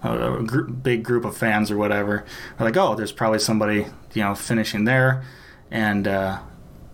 [0.04, 2.26] a gr- big group of fans or whatever.
[2.60, 5.24] We're like oh there's probably somebody you know finishing there
[5.72, 6.40] and uh,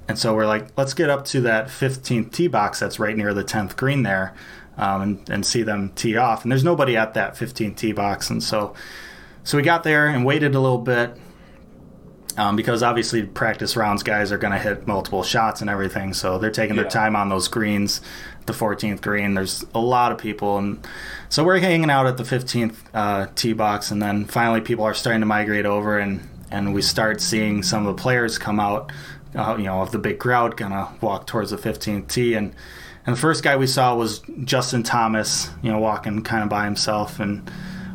[0.08, 3.34] and so we're like let's get up to that 15th tee box that's right near
[3.34, 4.34] the 10th green there
[4.78, 6.44] um, and, and see them tee off.
[6.44, 8.74] And there's nobody at that 15th tee box and so
[9.44, 11.18] so we got there and waited a little bit
[12.38, 16.38] um, because obviously practice rounds guys are going to hit multiple shots and everything so
[16.38, 16.84] they're taking Yeah.
[16.84, 18.02] their time on those greens
[18.46, 20.86] the 14th green there's a lot of people and
[21.30, 24.94] so we're hanging out at the 15th uh, tee box and then finally people are
[24.94, 28.92] starting to migrate over and and we start seeing some of the players come out
[29.36, 32.54] uh, you know of the big crowd of walk towards the 15th tee and
[33.06, 36.66] and the first guy we saw was Justin Thomas, you know, walking kind of by
[36.66, 37.50] himself and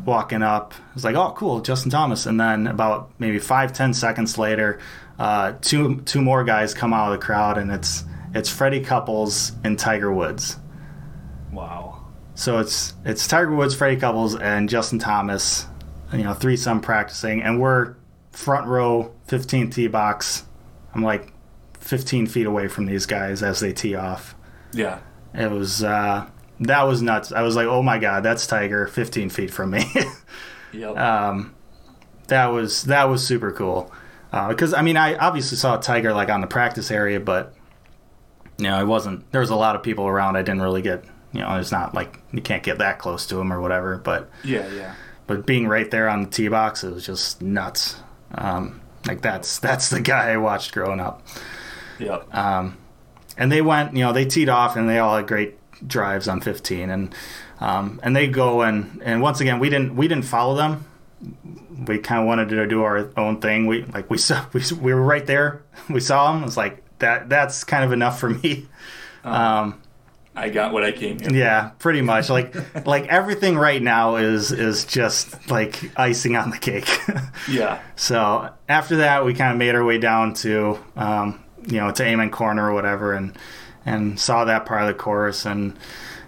[0.07, 0.73] walking up.
[0.75, 2.27] I was like, oh, cool, Justin Thomas.
[2.27, 4.79] And then about maybe five, ten seconds later,
[5.19, 8.05] uh, two two more guys come out of the crowd, and it's
[8.35, 10.57] it's Freddie Couples and Tiger Woods.
[11.53, 12.05] Wow.
[12.35, 15.67] So it's it's Tiger Woods, Freddie Couples, and Justin Thomas.
[16.13, 17.97] You know, threesome practicing, and we're
[18.31, 20.45] front row, 15 tee box.
[20.95, 21.33] I'm like
[21.81, 24.35] 15 feet away from these guys as they tee off.
[24.73, 25.01] Yeah.
[25.35, 26.29] It was uh,
[26.61, 27.33] that was nuts.
[27.33, 29.85] I was like, oh my god, that's Tiger, 15 feet from me.
[30.73, 30.97] Yep.
[30.99, 31.55] um,
[32.27, 33.91] that was that was super cool.
[34.31, 37.55] Because I mean, I obviously saw Tiger like on the practice area, but
[38.59, 39.31] you know, it wasn't.
[39.33, 40.37] There was a lot of people around.
[40.37, 41.05] I didn't really get.
[41.33, 43.97] You know, it's not like you can't get that close to him or whatever.
[43.97, 44.95] But yeah, yeah.
[45.27, 47.97] but being right there on the tee box, it was just nuts.
[48.35, 51.27] Um, like that's that's the guy I watched growing up.
[51.99, 52.35] Yep.
[52.35, 52.77] Um,
[53.39, 56.41] and they went, you know, they teed off and they all had great drives on
[56.41, 57.15] 15, and
[57.61, 60.85] um, and they go and and once again we didn't we didn't follow them.
[61.87, 63.67] We kind of wanted to do our own thing.
[63.67, 65.63] We like we saw we, we were right there.
[65.89, 66.45] We saw them.
[66.45, 67.29] It's like that.
[67.29, 68.69] That's kind of enough for me.
[69.25, 69.81] Um,
[70.37, 71.33] I got what I came here.
[71.33, 72.29] yeah, pretty much.
[72.29, 72.55] Like
[72.87, 76.89] like everything right now is is just like icing on the cake.
[77.49, 77.81] Yeah.
[77.95, 82.03] So after that, we kind of made our way down to, um, you know, to
[82.03, 83.39] Amen Corner or whatever, and
[83.87, 85.79] and saw that part of the course, and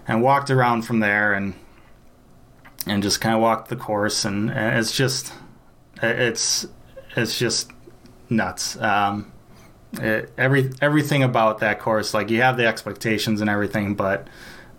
[0.07, 1.53] and walked around from there, and
[2.87, 5.31] and just kind of walked the course, and, and it's just,
[6.01, 6.65] it's
[7.15, 7.71] it's just
[8.29, 8.77] nuts.
[8.77, 9.31] Um,
[9.93, 14.27] it, every everything about that course, like you have the expectations and everything, but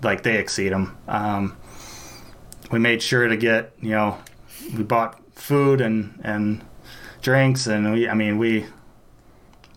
[0.03, 0.97] like they exceed them.
[1.07, 1.57] Um,
[2.71, 4.19] we made sure to get, you know,
[4.77, 6.65] we bought food and and
[7.23, 8.67] drinks and we I mean we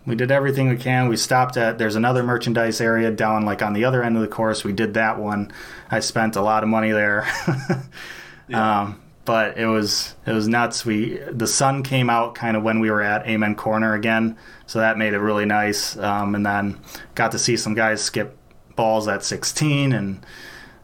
[0.06, 1.08] we did everything we can.
[1.08, 4.28] We stopped at there's another merchandise area down like on the other end of the
[4.28, 4.64] course.
[4.64, 5.52] We did that one.
[5.90, 7.28] I spent a lot of money there.
[8.54, 10.86] um, but it was it was nuts.
[10.86, 14.80] We the sun came out kind of when we were at Amen Corner again, so
[14.80, 15.98] that made it really nice.
[15.98, 16.80] Um, and then
[17.16, 18.38] got to see some guys skip
[18.76, 20.26] balls at 16, and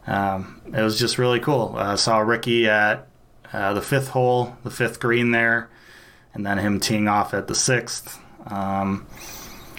[0.06, 1.74] um, it was just really cool.
[1.76, 3.06] Uh, saw Ricky at
[3.52, 5.68] uh, the fifth hole, the fifth green there,
[6.32, 8.18] and then him teeing off at the sixth.
[8.46, 9.06] Um,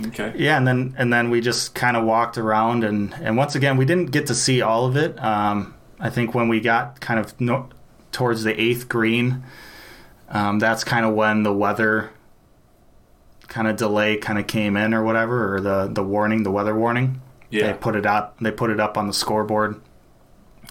[0.08, 0.34] Okay.
[0.36, 3.78] yeah, and then and then we just kind of walked around, and and once again
[3.78, 5.22] we didn't get to see all of it.
[5.24, 7.70] Um, I think when we got kind of no,
[8.12, 9.44] towards the eighth green,
[10.30, 12.10] um, that's kind of when the weather
[13.48, 16.76] kind of delay kind of came in or whatever, or the the warning, the weather
[16.76, 17.22] warning.
[17.52, 17.68] Yeah.
[17.68, 18.40] They put it up.
[18.40, 19.80] They put it up on the scoreboard,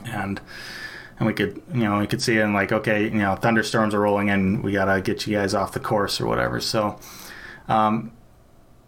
[0.07, 0.41] and
[1.21, 3.95] and we could you know we could see it and like okay you know thunderstorms
[3.95, 4.61] are rolling in.
[4.63, 6.59] We gotta get you guys off the course or whatever.
[6.61, 6.99] So.
[7.71, 8.13] Um,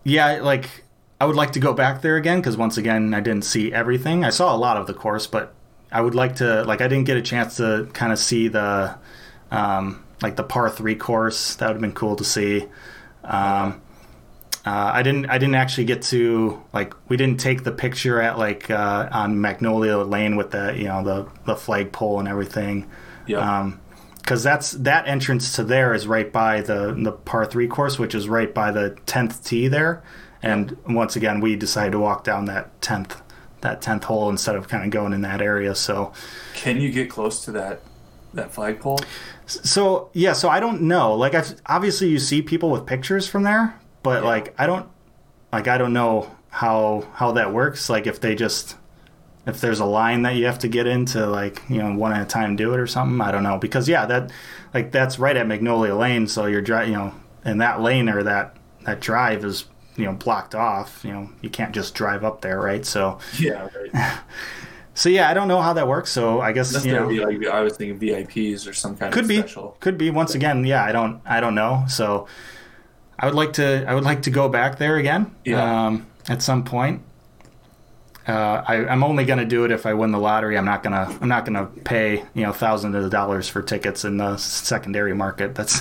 [0.04, 0.84] yeah, like
[1.20, 4.24] I would like to go back there again because once again I didn't see everything.
[4.24, 5.54] I saw a lot of the course, but
[5.90, 8.98] I would like to like I didn't get a chance to kind of see the
[9.50, 11.54] um, like the par three course.
[11.56, 12.66] That would have been cool to see.
[13.24, 13.80] Um,
[14.64, 18.38] uh, I didn't I didn't actually get to like we didn't take the picture at
[18.38, 22.88] like uh, on Magnolia Lane with the you know the the flagpole and everything
[23.26, 23.68] Yeah.
[24.22, 28.14] Because that's that entrance to there is right by the the par three course, which
[28.14, 30.02] is right by the tenth tee there.
[30.42, 33.20] And once again, we decided to walk down that tenth
[33.60, 35.74] that tenth hole instead of kind of going in that area.
[35.74, 36.12] So
[36.54, 37.80] Can you get close to that
[38.34, 38.98] that flagpole?
[39.46, 41.14] so yeah, so I don't know.
[41.14, 44.28] Like I've, obviously you see people with pictures from there, but Yeah.
[44.28, 44.86] like I don't
[45.52, 47.88] like I don't know how how that works.
[47.90, 48.76] Like if they just
[49.46, 52.22] if there's a line that you have to get into like you know one at
[52.22, 53.58] a time do it or something i don't know.
[53.58, 54.30] Because yeah that
[54.74, 57.12] like that's right at magnolia lane so you're dri you know
[57.44, 59.64] and that lane or that that drive is
[59.96, 62.84] you know blocked off you know you can't just drive up there right?
[62.86, 64.18] So Yeah, right.
[64.94, 67.38] so yeah i don't know how that works so i guess Unless you know would
[67.38, 69.38] be like I was thinking VIPs or some kind could of be.
[69.38, 69.76] special.
[69.80, 70.10] could be.
[70.10, 71.84] Once again yeah i don't i don't know.
[71.88, 72.26] So
[73.18, 75.86] i would like to i would like to go back there again Yeah.
[75.86, 77.02] um, at some point
[78.28, 80.56] uh, I, I'm only going to do it if I win the lottery.
[80.56, 81.16] I'm not gonna.
[81.20, 85.54] I'm not gonna pay you know thousands of dollars for tickets in the secondary market.
[85.54, 85.80] That's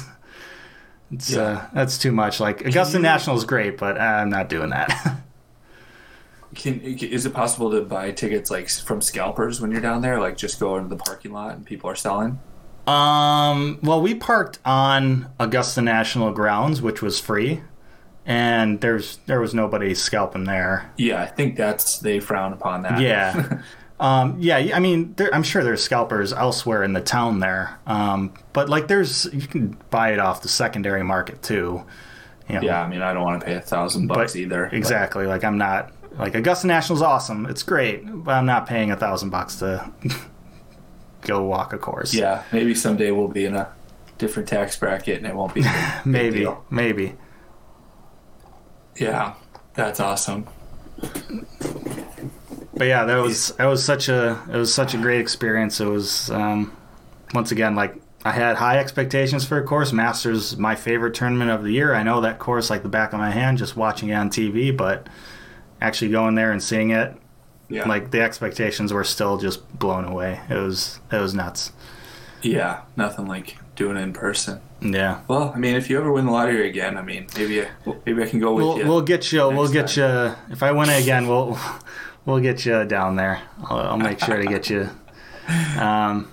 [1.12, 1.42] it's Yeah.
[1.42, 2.40] uh, that's too much.
[2.40, 5.18] Like Augusta you- National is great, but I'm not doing that.
[6.56, 10.20] Can is it possible to buy tickets like from scalpers when you're down there?
[10.20, 12.40] Like just go into the parking lot and people are selling.
[12.88, 17.62] Um, well, we parked on Augusta National grounds, which was free,
[18.26, 20.92] and there's there was nobody scalping there.
[20.98, 23.00] Yeah, I think that's they frown upon that.
[23.02, 23.62] Yeah.
[24.02, 28.34] Um, yeah, I mean, there, I'm sure there's scalpers elsewhere in the town there, um,
[28.52, 31.84] but like, there's you can buy it off the secondary market too.
[32.50, 32.82] You know, yeah.
[32.82, 34.64] I mean, I don't want to pay a thousand bucks either.
[34.66, 35.28] but- Exactly.
[35.28, 37.46] Like, I'm not, like Augusta National's awesome.
[37.46, 39.92] It's great, but I'm not paying a thousand bucks to
[41.22, 42.12] go walk a course.
[42.12, 43.72] Yeah, maybe someday we'll be in a
[44.18, 45.64] different tax bracket and it won't be.
[46.06, 47.14] maybe, maybe.
[48.98, 49.34] Yeah,
[49.74, 50.48] that's awesome.
[52.74, 55.80] But yeah, that was that was such a it was such a great experience.
[55.80, 56.76] It was um,
[57.34, 59.92] once again like I had high expectations for a course.
[59.92, 61.94] Masters my favorite tournament of the year.
[61.94, 64.76] I know that course like the back of my hand just watching it on TV,
[64.76, 65.08] but
[65.82, 67.16] actually going there and seeing it,
[67.70, 70.40] Yeah, like the expectations were still just blown away.
[70.50, 71.72] It was it was nuts.
[72.42, 74.62] yeah, nothing like doing it in person.
[74.82, 75.22] Yeah.
[75.28, 77.68] Well, I mean, if you ever win the lottery again, I mean, maybe I,
[78.06, 78.88] maybe I can go with We'll, you.
[78.88, 79.40] we'll get you.
[79.50, 80.36] We'll next get you.
[80.50, 81.58] If I win it again, we'll
[82.26, 83.42] we'll get you down there.
[83.70, 84.90] I'll, I'll make sure to get you.
[85.78, 86.32] Um,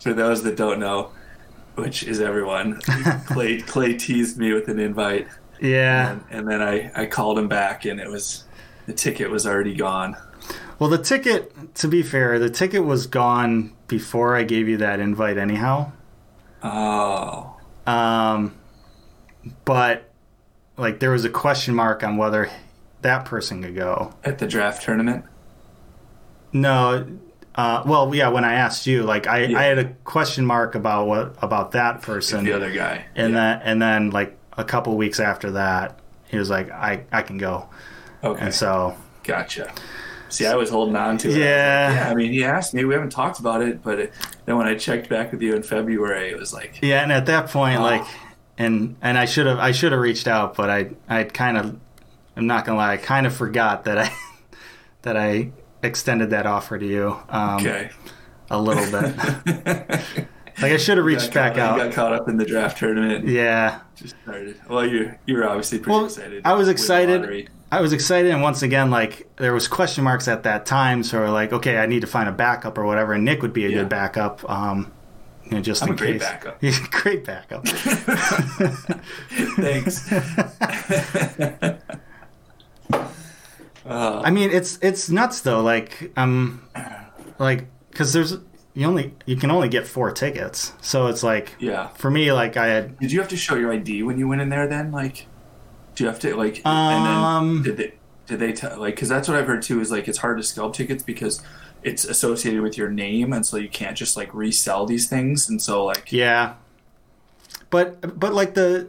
[0.00, 1.10] For those that don't know,
[1.74, 2.80] which is everyone,
[3.26, 5.26] Clay Clay teased me with an invite,
[5.60, 6.12] yeah.
[6.12, 8.44] and, and then I I called him back, and it was
[8.86, 10.16] the ticket was already gone.
[10.78, 11.74] Well, the ticket.
[11.76, 15.36] To be fair, the ticket was gone before I gave you that invite.
[15.38, 15.90] Anyhow.
[16.62, 17.53] Oh,
[17.86, 18.54] Um,
[19.64, 20.10] but
[20.76, 22.50] like there was a question mark on whether
[23.02, 24.12] that person could go.
[24.24, 25.24] at the draft tournament.
[26.52, 27.06] No.
[27.54, 28.28] Uh, well, yeah.
[28.28, 29.58] When I asked you, like I, Yeah.
[29.58, 32.44] I had a question mark about what about that person.
[32.44, 33.04] The other guy.
[33.14, 33.38] and Yeah.
[33.58, 37.38] then and then like a couple weeks after that he was like i i can
[37.38, 37.68] go
[38.22, 38.40] Okay.
[38.44, 39.72] and so Gotcha.
[40.34, 41.36] See, I was holding on to it.
[41.38, 41.92] Yeah.
[41.94, 42.84] Yeah, I mean, he asked me.
[42.84, 44.12] We haven't talked about it, but it,
[44.46, 47.26] then when I checked back with you in February, it was like, yeah and at
[47.26, 47.82] that point Oh.
[47.82, 48.04] like
[48.58, 51.76] and and i should have i should have reached out but i i kind of
[52.36, 54.12] i'm not gonna lie i kind of forgot that i
[55.02, 55.50] that i
[55.82, 57.90] extended that offer to you um okay.
[58.50, 60.04] a little bit
[60.62, 61.78] like i should have reached back out.
[61.80, 63.26] out Got caught up in the draft tournament.
[63.26, 64.60] yeah Just started.
[64.68, 66.42] Well, you you were obviously pretty Well, excited.
[66.44, 67.48] I was excited.
[67.72, 71.18] I was excited, and once again, like there was question marks at that time, so
[71.18, 73.14] we're like, okay, I need to find a backup or whatever.
[73.14, 73.78] And Nic would be a Yeah.
[73.78, 74.92] good backup, um,
[75.44, 76.28] you know, just I'm in great case.
[76.28, 76.60] backup.
[76.92, 77.66] Great backup.
[79.56, 80.08] Thanks.
[83.86, 85.60] I mean, it's it's nuts though.
[85.62, 86.62] Like, um,
[87.38, 88.36] like because there's
[88.74, 91.88] you only you can only get four tickets, so it's like yeah.
[91.88, 94.40] for me, like I had Did you have to show your ID when you went
[94.40, 94.66] in there?
[94.66, 95.26] Then, like,
[95.94, 96.60] do you have to like?
[96.64, 97.94] Um, and then did they
[98.26, 98.96] did they tell like?
[98.96, 99.80] Because that's what I've heard too.
[99.80, 101.40] Is like it's hard to scalp tickets because
[101.84, 105.48] it's associated with your name, and so you can't just like resell these things.
[105.48, 106.54] And so like, yeah,
[107.70, 108.88] but but like the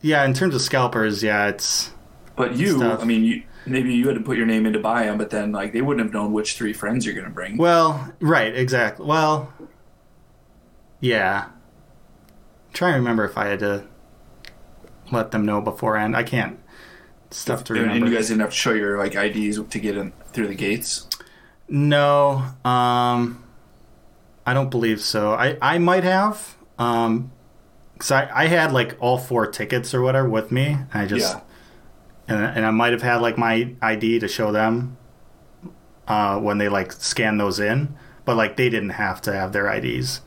[0.00, 1.90] yeah, in terms of scalpers, yeah, it's
[2.34, 3.02] but you, stuff.
[3.02, 5.30] I mean, you maybe you had to put your name in to buy them, but
[5.30, 7.56] then like they wouldn't have known which three friends you're gonna bring.
[7.56, 9.06] Well, right, exactly.
[9.06, 9.52] Well,
[11.00, 11.46] yeah.
[11.46, 13.84] I'm trying to remember if I had to
[15.10, 16.16] let them know beforehand.
[16.16, 16.58] I can't.
[17.30, 17.94] Stuff to remember.
[17.94, 20.54] and you guys didn't have to show your like IDs to get in through the
[20.54, 21.08] gates.
[21.68, 23.42] no, um,
[24.44, 25.32] I don't believe so.
[25.32, 27.32] I I might have, um,
[27.98, 30.76] cause I I had like all four tickets or whatever with me.
[30.92, 31.40] I just Yeah.
[32.28, 34.96] And and I might have had like my ID to show them,
[36.08, 37.94] uh, when they like scan those in,
[38.24, 40.20] but like they didn't have to have their IDs.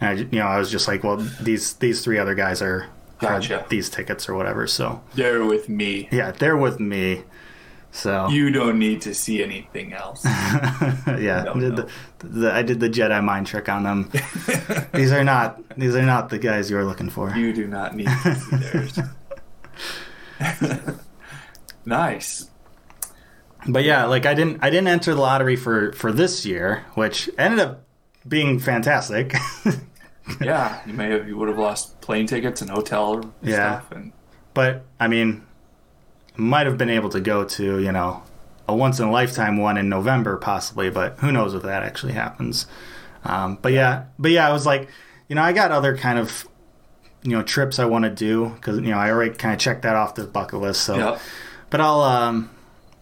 [0.00, 2.86] And I, you know, I was just like, well, these these three other guys are
[3.18, 3.66] Gotcha.
[3.68, 4.66] these tickets or whatever.
[4.66, 6.08] So They're with me.
[6.10, 7.24] yeah, they're with me.
[7.92, 10.24] So You don't need to see anything else.
[10.24, 11.76] yeah, I did.
[11.76, 11.88] The,
[12.20, 14.10] the, I did the Jedi mind trick on them.
[14.94, 17.34] these are not these are not the guys you were looking for.
[17.36, 18.98] You do not need to see theirs.
[21.84, 22.46] nice.
[23.68, 27.28] But yeah, like I didn't I didn't enter the lottery for for this year, which
[27.36, 27.82] ended up
[28.26, 29.34] being fantastic.
[30.40, 33.80] Yeah, you may have you would have lost plane tickets and hotel Yeah.
[33.80, 34.12] stuff and
[34.54, 35.44] but I mean,
[36.36, 38.22] might have been able to go to you know
[38.68, 42.12] a once in a lifetime one in November possibly, but who knows if that actually
[42.12, 42.66] happens.
[43.24, 44.88] Um, but yeah, but yeah, I was like,
[45.28, 46.46] you know, I got other kind of
[47.24, 49.82] you know trips I want to do because you know I already kind of checked
[49.82, 50.82] that off the bucket list.
[50.82, 51.20] So, Yep.
[51.70, 52.50] But I'll um,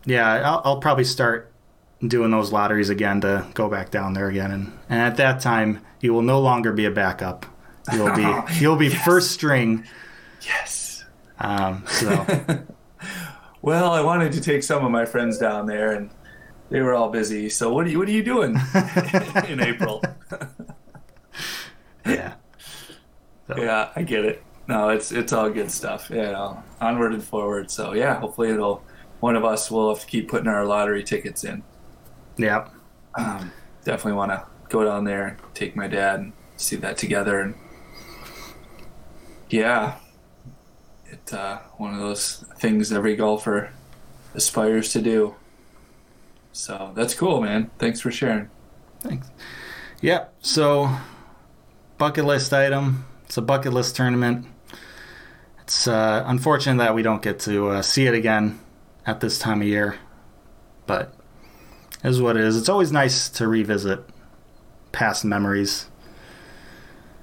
[0.05, 1.53] yeah, I'll, I'll probably start
[2.07, 5.81] doing those lotteries again to go back down there again, and and at that time
[6.01, 7.47] you will no longer be a backup.
[7.93, 8.27] You'll be
[8.61, 9.85] you'll be first string.
[10.43, 11.05] Yes.
[11.39, 12.25] Um, so.
[13.61, 16.11] Well, I wanted to take some of my friends down there and
[16.71, 17.49] they were all busy.
[17.49, 18.57] So what are you what are you doing
[19.49, 20.03] in April?
[22.07, 22.35] Yeah.
[23.57, 24.43] yeah, I get it.
[24.69, 26.11] No, it's it's all good stuff.
[26.11, 27.71] You know, onward and forward.
[27.71, 28.85] So yeah, hopefully it'll
[29.21, 31.62] one of us will have to keep putting our lottery tickets in.
[32.37, 32.69] Yeah.
[33.14, 33.51] um,
[33.85, 37.41] definitely want to go down there, take my dad, and see that together.
[37.41, 37.55] And
[39.49, 39.97] yeah,
[41.07, 43.71] it uh, one of those things every golfer
[44.35, 45.35] aspires to do.
[46.53, 47.71] So that's cool, man.
[47.79, 48.51] Thanks for sharing.
[49.01, 49.31] Thanks.
[50.01, 50.35] Yep.
[50.41, 50.97] So,
[51.97, 53.05] bucket list item.
[53.25, 54.47] It's a bucket list tournament.
[55.69, 58.59] It's uh, unfortunate that we don't get to uh, see it again
[59.05, 59.97] at this time of year,
[60.87, 61.12] but
[62.03, 62.57] is what it is.
[62.57, 64.01] It's always nice to revisit
[64.93, 65.91] past memories,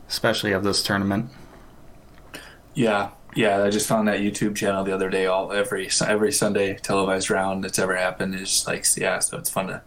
[0.08, 1.32] especially of this tournament.
[2.76, 3.64] Yeah, yeah.
[3.64, 5.26] I just found that YouTube channel the other day.
[5.26, 9.18] All every every Sunday televised round that's ever happened is like yeah.
[9.18, 9.82] So it's fun to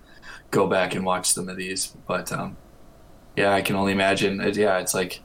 [0.51, 1.95] go back and watch some of these.
[2.09, 2.57] But um,
[3.37, 4.41] yeah, I can only imagine.
[4.41, 5.21] It, yeah, it's like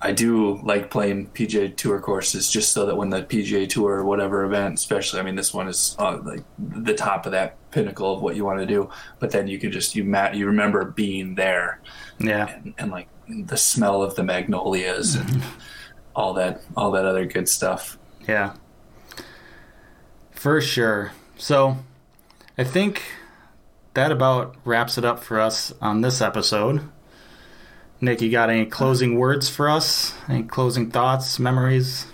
[0.00, 4.04] I do like playing PGA Tour courses just so that when the PGA Tour or
[4.04, 8.14] whatever event, especially, I mean, this one is uh, like the top of that pinnacle
[8.14, 8.90] of what you want to do.
[9.18, 11.80] But then you can just you mat you remember being there
[12.18, 12.46] Yeah.
[12.48, 15.42] and, and like the smell of the magnolias and
[16.16, 17.98] all that all that other good stuff.
[18.28, 18.54] Yeah.
[20.30, 21.12] For sure.
[21.36, 21.78] So,
[22.56, 23.02] I think
[23.94, 26.88] that about wraps it up for us on this episode.
[28.00, 30.14] Nic, you got any closing words for us?
[30.28, 32.06] Any closing thoughts, memories?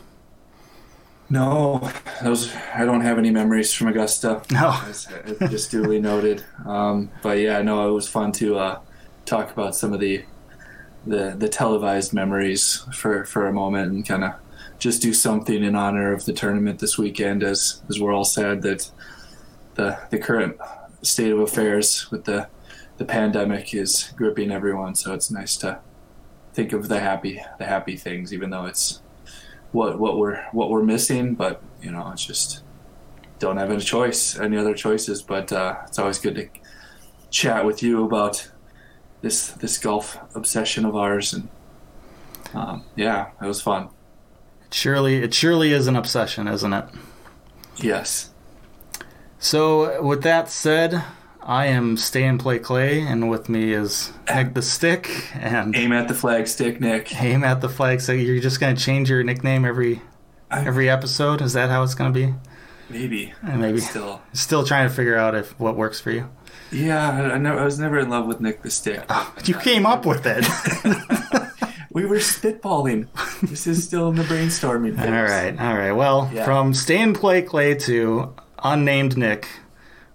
[1.28, 1.90] No,
[2.22, 4.42] those I don't have any memories from Augusta.
[4.50, 4.78] No.
[4.88, 6.44] It's, it's just duly noted.
[6.64, 8.80] Um, but yeah, no, it was fun to uh,
[9.24, 10.24] talk about some of the
[11.06, 14.34] the the televised memories for for a moment and kind of
[14.78, 18.62] just do something in honor of the tournament this weekend, as as we're all sad
[18.62, 18.90] that
[19.74, 20.56] the the current
[21.02, 22.48] state of affairs with the
[22.96, 24.94] the pandemic is gripping everyone.
[24.94, 25.80] So it's nice to
[26.52, 29.02] think of the happy the happy things, even though it's
[29.72, 31.34] what what we're what we're missing.
[31.34, 32.62] But you know, it's just
[33.38, 35.22] don't have any choice, any other choices.
[35.22, 36.48] But uh, it's always good to
[37.30, 38.50] chat with you about
[39.22, 41.48] this this golf obsession of ours, and
[42.54, 43.88] um, yeah, it was fun.
[44.66, 46.84] It surely, it surely is an obsession, isn't it?
[47.76, 48.30] Yes.
[49.38, 51.02] So, with that said,
[51.46, 55.92] I am Stay and Play Clay, and with me is Nic the Stick and Aim
[55.92, 57.14] at the flag stick, Nic.
[57.22, 58.00] Aim at the Flag.
[58.00, 60.00] So, you're just going to change your nickname every
[60.50, 61.42] I- every episode?
[61.42, 62.34] Is that how it's going to be?
[62.88, 63.32] Maybe.
[63.46, 63.78] Uh, maybe.
[63.80, 64.22] Still.
[64.32, 66.30] Still trying to figure out if what works for you.
[66.72, 69.04] Yeah, I, I, never, I was never in love with Nic the Stick.
[69.44, 70.44] You came up with it.
[71.90, 73.06] We were spitballing.
[73.48, 75.06] this is still in the brainstorming phase.
[75.06, 75.92] all right, all right.
[75.92, 76.44] Well, Yeah.
[76.44, 78.34] from Stay and Play Clay to
[78.64, 79.46] unnamed Nic,